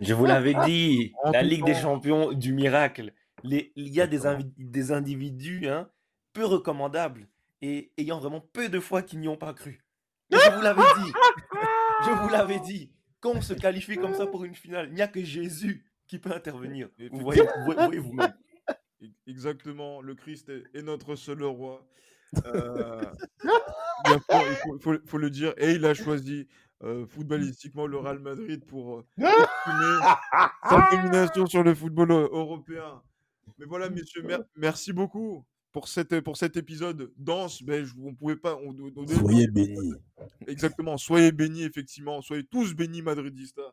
[0.00, 1.74] Je vous l'avais dit, En la Ligue des.
[1.74, 3.12] Champions du miracle.
[3.44, 5.88] Les- il y a des, invi- des individus hein,
[6.32, 7.28] peu recommandables
[7.62, 9.84] et ayant vraiment peu de foi qui n'y ont pas cru.
[10.32, 11.12] Et je vous l'avais dit,
[12.04, 15.02] je vous l'avais dit, quand on se qualifie comme ça pour une finale, il n'y
[15.02, 16.88] a que Jésus qui peut intervenir.
[17.12, 18.34] Vous voyez, vous voyez vous-même.
[19.26, 21.86] Exactement, le Christ est, est notre seul roi.
[22.46, 23.00] Euh,
[24.06, 25.54] il faut, il faut- faut le dire.
[25.56, 26.46] Et il a choisi
[26.82, 30.14] euh, footballistiquement le Real Madrid pour euh, exprimer
[30.68, 33.02] sa domination sur le football euh, européen.
[33.58, 37.62] Mais voilà, messieurs, mer- merci beaucoup pour, cette, pour cet épisode dense.
[37.62, 38.56] Ben, je- on pouvait pas.
[38.56, 39.94] On, on- on- Soyez bénis.
[40.46, 42.20] Exactement, soyez bénis, effectivement.
[42.22, 43.72] Soyez tous bénis, madridistas.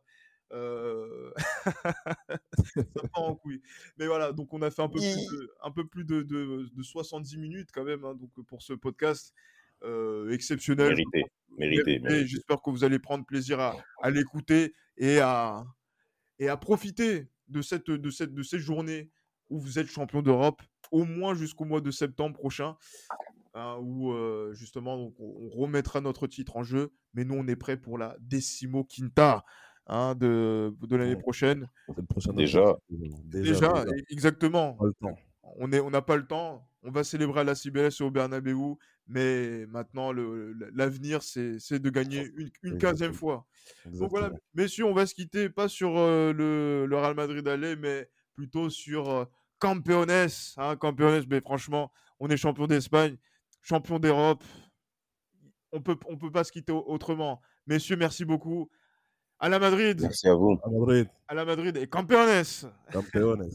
[0.56, 1.32] Euh,
[2.64, 3.62] ça part en couille.
[3.98, 6.70] Mais voilà, donc on a fait un peu plus de, un peu plus de, de-
[6.74, 9.34] de 70 minutes quand même hein, donc pour ce podcast
[9.84, 10.90] euh, exceptionnel.
[10.90, 11.26] Mérité,
[11.58, 12.28] mérité, mérité.
[12.28, 15.66] J'espère que vous allez prendre plaisir à, à l'écouter et à,
[16.40, 19.12] et à profiter de cette, de, cette, de ces journées
[19.50, 22.78] où vous êtes champion d'Europe, au moins jusqu'au mois de septembre prochain,
[23.54, 26.94] hein, où euh, justement donc, on, on remettra notre titre en jeu.
[27.14, 29.44] Mais nous, on est prêt pour la Decimo Quinta
[29.88, 31.68] hein, de, de l'année prochaine.
[32.34, 32.76] Déjà.
[32.90, 33.84] Déjà, déjà.
[33.86, 34.78] e- exactement.
[35.58, 36.68] On est, on n'a pas le temps.
[36.84, 38.56] On va célébrer à la CBS et au Bernabeu,
[39.08, 43.46] mais maintenant l'avenir c'est c'est de gagner une, une quinzième fois.
[44.00, 47.76] Donc voilà, messieurs, on va se quitter pas sur euh, le, le Real Madrid aller,
[47.76, 49.26] mais plutôt sur euh,
[49.60, 51.24] Campeones, hein, Campeones.
[51.30, 53.18] Mais franchement, on est champion d'Espagne,
[53.62, 54.44] champion d'Europe.
[55.72, 57.42] On peut, on peut pas se quitter au- autrement.
[57.68, 58.70] Messieurs, merci beaucoup.
[59.40, 60.00] À la Madrid.
[60.02, 60.58] Merci à vous.
[60.64, 61.08] À Madrid.
[61.28, 62.44] À la Madrid et Campeones.
[62.92, 63.50] Campeones.